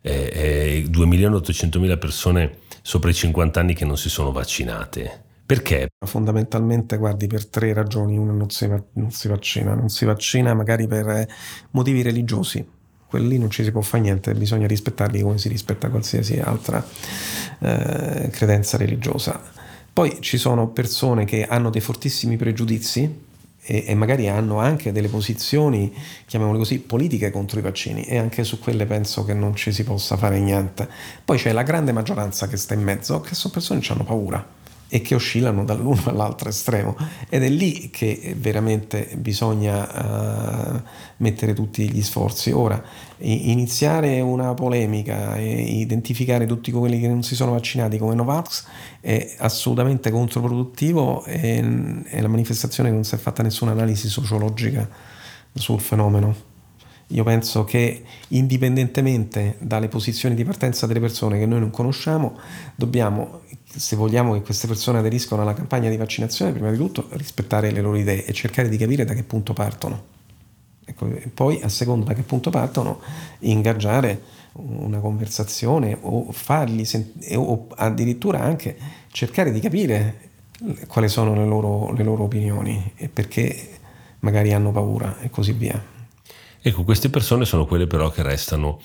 eh, 0.02 0.84
eh, 0.84 0.86
2 0.88 1.06
milioni 1.08 1.34
e 1.34 1.38
800 1.38 1.80
mila 1.80 1.98
persone 1.98 2.60
sopra 2.84 3.10
i 3.10 3.16
50 3.16 3.60
anni 3.60 3.74
che 3.74 3.84
non 3.84 3.98
si 3.98 4.10
sono 4.10 4.32
vaccinate. 4.32 5.24
Perché? 5.44 5.90
Fondamentalmente, 6.06 6.98
guardi, 6.98 7.26
per 7.26 7.48
tre 7.48 7.74
ragioni. 7.74 8.16
Una, 8.16 8.34
non 8.34 8.52
si, 8.52 8.68
non 8.94 9.10
si 9.10 9.28
vaccina. 9.28 9.74
Non 9.74 9.90
si 9.90 10.06
vaccina 10.06 10.54
magari 10.54 10.86
per 10.86 11.08
eh, 11.10 11.28
motivi 11.72 12.04
religiosi. 12.04 12.64
Quelli 13.08 13.40
non 13.40 13.50
ci 13.50 13.64
si 13.64 13.72
può 13.72 13.82
fare 13.82 14.04
niente, 14.04 14.36
bisogna 14.36 14.68
rispettarli 14.68 15.22
come 15.22 15.40
si 15.40 15.48
rispetta 15.48 15.90
qualsiasi 15.90 16.40
altra 16.40 16.86
eh, 17.60 18.30
credenza 18.32 18.78
religiosa 18.78 19.64
poi 19.96 20.18
ci 20.20 20.38
sono 20.38 20.68
persone 20.68 21.24
che 21.24 21.46
hanno 21.46 21.70
dei 21.70 21.80
fortissimi 21.80 22.36
pregiudizi 22.36 23.24
e, 23.62 23.86
e, 23.88 23.96
magari 23.96 24.28
hanno 24.28 24.60
anche 24.60 24.92
delle 24.92 25.08
posizioni, 25.08 25.90
chiamiamole 26.26 26.60
così, 26.60 26.80
politiche 26.80 27.32
contro 27.32 27.60
i 27.60 27.62
vaccini 27.62 28.04
e 28.04 28.18
anche 28.18 28.44
su 28.44 28.60
quelle 28.60 28.86
penso 28.86 29.24
che 29.24 29.34
non 29.34 29.56
ci 29.56 29.72
si 29.72 29.86
possa 29.86 30.18
fare 30.18 30.42
niente. 30.42 30.90
Poi 31.24 31.38
c'è 31.38 31.54
la 31.54 31.64
grande 31.64 31.94
maggioranza 31.94 32.50
che 32.50 32.58
sta 32.58 32.74
in 32.74 32.84
mezzo, 32.84 33.22
che 33.22 33.36
sono 33.36 33.54
persone 33.54 33.80
che 33.80 33.94
hanno 33.94 34.04
paura 34.04 34.46
e 34.96 35.02
che 35.02 35.14
oscillano 35.14 35.66
dall'uno 35.66 36.04
all'altro 36.08 36.48
estremo 36.48 36.96
ed 37.28 37.44
è 37.44 37.50
lì 37.50 37.90
che 37.90 38.34
veramente 38.38 39.10
bisogna 39.18 39.84
uh, 40.74 40.82
mettere 41.18 41.54
tutti 41.54 41.90
gli 41.92 42.02
sforzi. 42.02 42.52
Ora, 42.52 42.82
iniziare 43.18 44.22
una 44.22 44.54
polemica 44.54 45.36
e 45.36 45.64
identificare 45.64 46.46
tutti 46.46 46.72
quelli 46.72 47.02
che 47.02 47.10
non 47.10 47.24
si 47.24 47.36
sono 47.36 47.52
vaccinati 47.52 47.98
come 47.98 48.16
Novax 48.16 48.66
è 49.02 49.36
assolutamente 49.40 50.12
controproduttivo 50.12 51.26
e 51.26 52.04
è 52.06 52.22
la 52.22 52.30
manifestazione 52.30 52.88
che 52.88 52.96
non 52.96 53.04
si 53.04 53.16
è 53.16 53.18
fatta 53.18 53.44
nessuna 53.44 53.72
analisi 53.72 54.08
sociologica 54.08 54.88
sul 55.54 55.82
fenomeno. 55.82 56.55
Io 57.10 57.24
penso 57.24 57.64
che 57.66 58.04
indipendentemente 58.30 59.58
dalle 59.60 59.88
posizioni 59.88 60.34
di 60.34 60.44
partenza 60.44 60.88
delle 60.88 61.00
persone 61.00 61.38
che 61.38 61.46
noi 61.46 61.60
non 61.60 61.70
conosciamo, 61.70 62.38
dobbiamo, 62.76 63.42
se 63.64 63.96
vogliamo 63.96 64.34
che 64.34 64.42
queste 64.42 64.66
persone 64.66 64.98
aderiscano 64.98 65.44
alla 65.44 65.54
campagna 65.54 65.90
di 65.90 65.98
vaccinazione, 65.98 66.52
prima 66.52 66.72
di 66.72 66.78
tutto 66.78 67.08
rispettare 67.12 67.70
le 67.70 67.82
loro 67.82 67.98
idee 67.98 68.26
e 68.26 68.34
cercare 68.34 68.70
di 68.70 68.78
capire 68.78 69.06
da 69.06 69.14
che 69.14 69.24
punto 69.24 69.54
partono. 69.54 70.14
Ecco, 70.84 71.08
poi, 71.34 71.62
a 71.62 71.70
seconda 71.70 72.06
da 72.06 72.14
che 72.14 72.24
punto 72.24 72.50
partono, 72.50 73.00
ingaggiare 73.40 74.22
una 74.54 75.00
conversazione 75.00 75.98
o 76.00 76.32
fargli 76.32 76.86
sent- 76.86 77.36
o 77.36 77.68
addirittura 77.76 78.40
anche 78.40 78.78
cercare 79.12 79.52
di 79.52 79.60
capire 79.60 80.30
quali 80.88 81.10
sono 81.10 81.36
le 81.36 81.46
loro, 81.46 81.92
le 81.94 82.04
loro 82.04 82.24
opinioni 82.24 82.94
e 82.96 83.10
perché 83.10 83.70
magari 84.20 84.54
hanno 84.54 84.72
paura 84.72 85.20
e 85.20 85.30
così 85.30 85.52
via. 85.52 85.94
Ecco, 86.68 86.84
queste 86.84 87.12
persone 87.12 87.46
sono 87.46 87.68
quelle 87.68 87.86
però 87.86 88.10
che 88.10 88.24
restano 88.24 88.82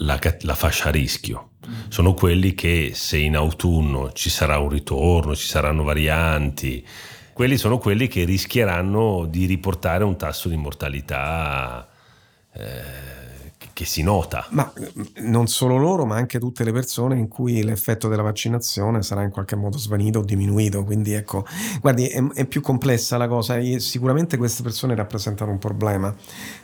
la, 0.00 0.18
la, 0.40 0.54
fascia 0.54 0.88
a 0.88 0.90
rischio. 0.90 1.52
Sono 1.88 2.12
quelli 2.12 2.52
che 2.52 2.90
se 2.92 3.16
in 3.16 3.36
autunno 3.36 4.12
ci 4.12 4.28
sarà 4.28 4.58
un 4.58 4.68
ritorno, 4.68 5.34
ci 5.34 5.46
saranno 5.46 5.82
varianti, 5.82 6.86
quelli 7.32 7.56
sono 7.56 7.78
quelli 7.78 8.06
che 8.06 8.24
rischieranno 8.24 9.24
di 9.30 9.46
riportare 9.46 10.04
un 10.04 10.18
tasso 10.18 10.50
di 10.50 10.56
mortalità 10.56 11.88
eh, 12.52 13.06
che 13.72 13.86
si 13.86 14.02
nota. 14.02 14.46
Ma 14.50 14.70
mm, 14.78 15.28
non 15.28 15.46
solo 15.46 15.78
loro, 15.78 16.04
ma 16.04 16.16
anche 16.16 16.38
tutte 16.38 16.64
le 16.64 16.72
persone 16.72 17.16
in 17.16 17.28
cui 17.28 17.62
l'effetto 17.62 18.08
della 18.08 18.20
vaccinazione 18.20 19.02
sarà 19.02 19.22
in 19.22 19.30
qualche 19.30 19.56
modo 19.56 19.78
svanito 19.78 20.18
o 20.18 20.22
diminuito. 20.22 20.84
Quindi 20.84 21.14
ecco, 21.14 21.46
guardi, 21.80 22.08
è, 22.08 22.22
è 22.34 22.44
più 22.44 22.60
complessa 22.60 23.16
la 23.16 23.26
cosa 23.26 23.58
sicuramente 23.78 24.36
queste 24.36 24.62
persone 24.62 24.94
rappresentano 24.94 25.50
un 25.50 25.58
problema. 25.58 26.14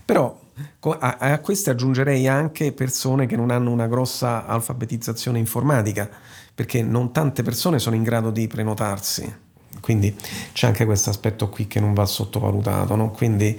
Però 0.04 0.41
a, 0.80 1.16
a 1.18 1.38
queste 1.40 1.70
aggiungerei 1.70 2.26
anche 2.28 2.72
persone 2.72 3.26
che 3.26 3.36
non 3.36 3.50
hanno 3.50 3.70
una 3.70 3.86
grossa 3.86 4.46
alfabetizzazione 4.46 5.38
informatica, 5.38 6.08
perché 6.54 6.82
non 6.82 7.12
tante 7.12 7.42
persone 7.42 7.78
sono 7.78 7.96
in 7.96 8.02
grado 8.02 8.30
di 8.30 8.46
prenotarsi. 8.46 9.40
Quindi 9.80 10.14
c'è 10.52 10.66
anche 10.66 10.84
questo 10.84 11.10
aspetto 11.10 11.48
qui 11.48 11.66
che 11.66 11.80
non 11.80 11.94
va 11.94 12.04
sottovalutato. 12.04 12.94
No? 12.94 13.10
Quindi 13.10 13.58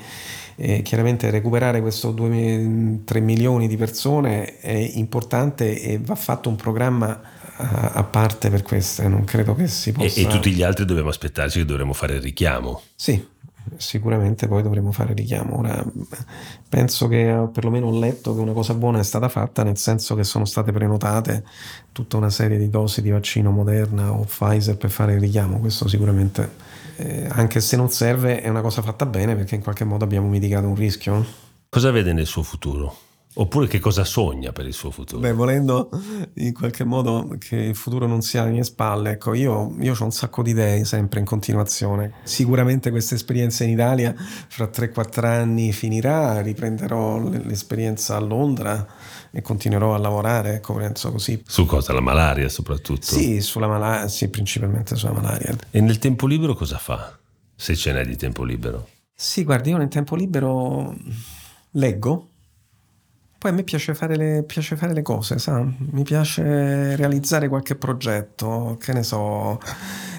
eh, 0.56 0.82
chiaramente 0.82 1.30
recuperare 1.30 1.82
questo 1.82 2.14
2-3 2.14 3.22
milioni 3.22 3.68
di 3.68 3.76
persone 3.76 4.60
è 4.60 4.72
importante 4.72 5.82
e 5.82 6.00
va 6.00 6.16
fatto 6.16 6.50
un 6.50 6.56
programma 6.56 7.20
a, 7.56 7.92
a 7.94 8.04
parte 8.04 8.50
per 8.50 8.62
queste, 8.62 9.08
non 9.08 9.24
credo 9.26 9.56
che 9.56 9.68
si 9.68 9.92
possa... 9.92 10.20
E, 10.20 10.24
e 10.24 10.28
tutti 10.28 10.52
gli 10.52 10.64
altri 10.64 10.86
dobbiamo 10.86 11.10
aspettarci 11.10 11.60
che 11.60 11.66
dovremo 11.66 11.94
fare 11.94 12.16
il 12.16 12.22
richiamo. 12.22 12.82
Sì, 12.96 13.26
sicuramente 13.78 14.48
poi 14.48 14.62
dovremo 14.62 14.92
fare 14.92 15.14
richiamo. 15.14 15.58
Ora, 15.60 15.84
penso 16.68 17.08
che 17.08 17.48
perlomeno 17.52 17.88
ho 17.88 18.00
letto 18.00 18.34
che 18.36 18.42
una 18.42 18.54
cosa 18.54 18.74
buona 18.74 19.00
è 19.00 19.04
stata 19.04 19.30
fatta, 19.30 19.64
nel 19.64 19.78
senso 19.78 20.16
che 20.16 20.24
sono 20.24 20.46
state 20.46 20.72
prenotate 20.72 21.44
tutta 21.92 22.18
una 22.18 22.30
serie 22.30 22.58
di 22.58 22.70
dosi 22.70 23.02
di 23.02 23.10
vaccino 23.10 23.52
Moderna 23.52 24.12
o 24.12 24.24
Pfizer 24.24 24.78
per 24.78 24.90
fare 24.90 25.14
il 25.14 25.20
richiamo. 25.20 25.60
Questo 25.60 25.88
sicuramente 25.88 26.50
eh, 26.98 27.28
anche 27.30 27.60
se 27.60 27.76
non 27.76 27.90
serve, 27.90 28.42
è 28.42 28.50
una 28.50 28.62
cosa 28.62 28.82
fatta 28.82 29.06
bene 29.06 29.36
perché 29.36 29.56
in 29.56 29.62
qualche 29.62 29.84
modo 29.84 30.04
abbiamo 30.04 30.28
mitigato 30.28 30.68
un 30.68 30.76
rischio. 30.76 31.26
Cosa 31.70 31.92
vede 31.92 32.14
nel 32.14 32.28
suo 32.28 32.44
futuro? 32.44 32.96
Oppure 33.36 33.68
che 33.68 33.80
cosa 33.80 34.04
sogna 34.04 34.52
per 34.52 34.68
il 34.68 34.74
suo 34.74 34.92
futuro? 34.92 35.20
Beh, 35.20 35.34
volendo 35.34 35.90
in 36.36 36.54
qualche 36.54 36.84
modo 36.84 37.36
che 37.40 37.56
il 37.56 37.76
futuro 37.76 38.06
non 38.06 38.22
sia 38.22 38.44
alle 38.44 38.52
mie 38.52 38.64
spalle, 38.64 39.12
ecco, 39.12 39.34
io, 39.34 39.76
io 39.80 39.96
ho 39.98 40.04
un 40.04 40.12
sacco 40.12 40.44
di 40.44 40.52
idee 40.52 40.86
sempre 40.86 41.20
in 41.20 41.26
continuazione. 41.26 42.14
Sicuramente 42.24 42.92
questa 42.92 43.16
esperienza 43.16 43.64
in 43.64 43.72
Italia 43.72 44.14
fra 44.16 44.70
3-4 44.72 45.26
anni 45.26 45.72
finirà, 45.72 46.42
riprenderò 46.42 47.18
l'esperienza 47.28 48.16
a 48.16 48.20
Londra 48.20 48.86
e 49.32 49.42
continuerò 49.42 49.96
a 49.96 49.98
lavorare, 49.98 50.56
ecco, 50.56 50.76
penso 50.76 51.12
così. 51.12 51.42
Su 51.48 51.66
cosa? 51.66 51.92
La 51.92 52.02
malaria 52.02 52.50
soprattutto? 52.50 53.02
Sì, 53.02 53.42
sulla 53.42 53.68
malaria, 53.68 54.08
sì, 54.10 54.28
principalmente 54.30 54.96
sulla 54.96 55.14
malaria. 55.14 55.56
E 55.72 55.82
nel 55.82 55.98
tempo 55.98 56.28
libero 56.28 56.54
cosa 56.54 56.78
fa? 56.78 57.18
Se 57.56 57.76
ce 57.76 57.94
n'è 57.94 58.06
di 58.06 58.16
tempo 58.16 58.44
libero? 58.44 58.90
Sì, 59.16 59.44
guardi, 59.44 59.72
io 59.72 59.78
nel 59.78 59.88
tempo 59.88 60.16
libero 60.16 60.96
leggo 61.72 62.28
Poi 63.44 63.52
a 63.52 63.56
me 63.56 63.64
piace 63.64 63.94
fare 63.94 64.16
le, 64.16 64.44
piace 64.44 64.78
fare 64.78 64.94
le 64.94 65.02
cose, 65.02 65.38
sa? 65.38 65.62
Mi 65.92 66.04
piace 66.04 66.96
realizzare 66.96 67.50
qualche 67.50 67.76
progetto, 67.76 68.78
che 68.80 68.94
ne 68.94 69.04
so 69.04 69.60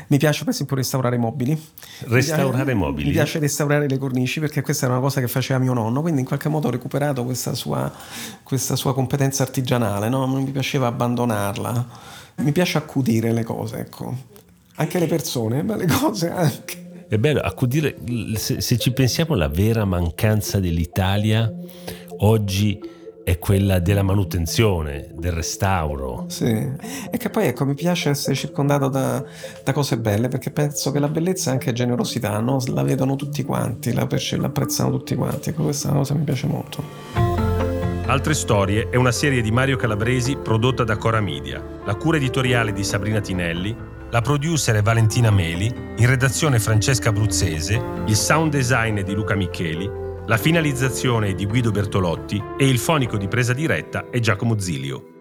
mi 0.08 0.18
piace 0.18 0.44
per 0.44 0.52
esempio 0.52 0.76
restaurare 0.76 1.16
mobili. 1.16 1.58
Restaurare 2.00 2.74
mi 2.74 2.80
mobili? 2.80 3.06
Mi 3.06 3.14
piace 3.14 3.38
restaurare 3.38 3.88
le 3.88 3.96
cornici 3.96 4.40
perché 4.40 4.60
questa 4.60 4.84
era 4.84 4.96
una 4.96 5.02
cosa 5.02 5.20
che 5.22 5.28
faceva 5.28 5.58
mio 5.58 5.72
nonno, 5.72 6.02
quindi 6.02 6.20
in 6.20 6.26
qualche 6.26 6.50
modo 6.50 6.68
ho 6.68 6.70
recuperato 6.70 7.24
questa 7.24 7.54
sua, 7.54 7.90
questa 8.42 8.76
sua 8.76 8.92
competenza 8.92 9.42
artigianale, 9.42 10.10
no? 10.10 10.26
non 10.26 10.42
mi 10.42 10.50
piaceva 10.50 10.88
abbandonarla. 10.88 11.86
Mi 12.34 12.52
piace 12.52 12.76
accudire 12.76 13.32
le 13.32 13.42
cose, 13.42 13.78
ecco. 13.78 14.14
Anche 14.74 14.98
le 14.98 15.06
persone, 15.06 15.62
ma 15.62 15.76
le 15.76 15.86
cose 15.86 16.28
anche. 16.28 17.06
È 17.08 17.16
bello, 17.16 17.40
accudire, 17.40 17.96
se, 18.34 18.60
se 18.60 18.76
ci 18.76 18.92
pensiamo, 18.92 19.34
la 19.34 19.48
vera 19.48 19.86
mancanza 19.86 20.60
dell'Italia 20.60 21.50
oggi 22.18 22.92
è 23.24 23.38
quella 23.38 23.78
della 23.78 24.02
manutenzione, 24.02 25.08
del 25.14 25.32
restauro. 25.32 26.26
Sì, 26.28 26.44
e 27.10 27.16
che 27.16 27.30
poi 27.30 27.46
ecco 27.46 27.64
mi 27.64 27.74
piace 27.74 28.10
essere 28.10 28.34
circondato 28.36 28.88
da, 28.88 29.24
da 29.64 29.72
cose 29.72 29.96
belle 29.96 30.28
perché 30.28 30.50
penso 30.50 30.92
che 30.92 30.98
la 30.98 31.08
bellezza 31.08 31.50
è 31.50 31.54
anche 31.54 31.72
generosità, 31.72 32.38
no? 32.38 32.62
la 32.66 32.82
vedono 32.82 33.16
tutti 33.16 33.42
quanti, 33.42 33.94
la, 33.94 34.06
apprezzano 34.42 34.90
tutti 34.90 35.14
quanti, 35.14 35.48
ecco 35.48 35.64
questa 35.64 35.90
cosa 35.90 36.14
mi 36.14 36.22
piace 36.22 36.46
molto. 36.46 36.82
Altre 38.06 38.34
storie 38.34 38.90
è 38.90 38.96
una 38.96 39.12
serie 39.12 39.40
di 39.40 39.50
Mario 39.50 39.78
Calabresi 39.78 40.36
prodotta 40.36 40.84
da 40.84 40.98
Cora 40.98 41.20
Media, 41.20 41.64
la 41.86 41.94
cura 41.94 42.18
editoriale 42.18 42.74
di 42.74 42.84
Sabrina 42.84 43.20
Tinelli, 43.20 43.74
la 44.10 44.20
producer 44.20 44.76
è 44.76 44.82
Valentina 44.82 45.30
Meli, 45.30 45.72
in 45.96 46.06
redazione 46.06 46.58
Francesca 46.58 47.10
Bruzzese, 47.10 47.82
il 48.04 48.14
sound 48.14 48.52
design 48.52 48.98
è 48.98 49.02
di 49.02 49.14
Luca 49.14 49.34
Micheli 49.34 50.03
la 50.26 50.38
finalizzazione 50.38 51.28
è 51.28 51.34
di 51.34 51.44
Guido 51.44 51.70
Bertolotti 51.70 52.42
e 52.56 52.66
il 52.66 52.78
fonico 52.78 53.18
di 53.18 53.28
presa 53.28 53.52
diretta 53.52 54.08
è 54.08 54.20
Giacomo 54.20 54.58
Zilio. 54.58 55.13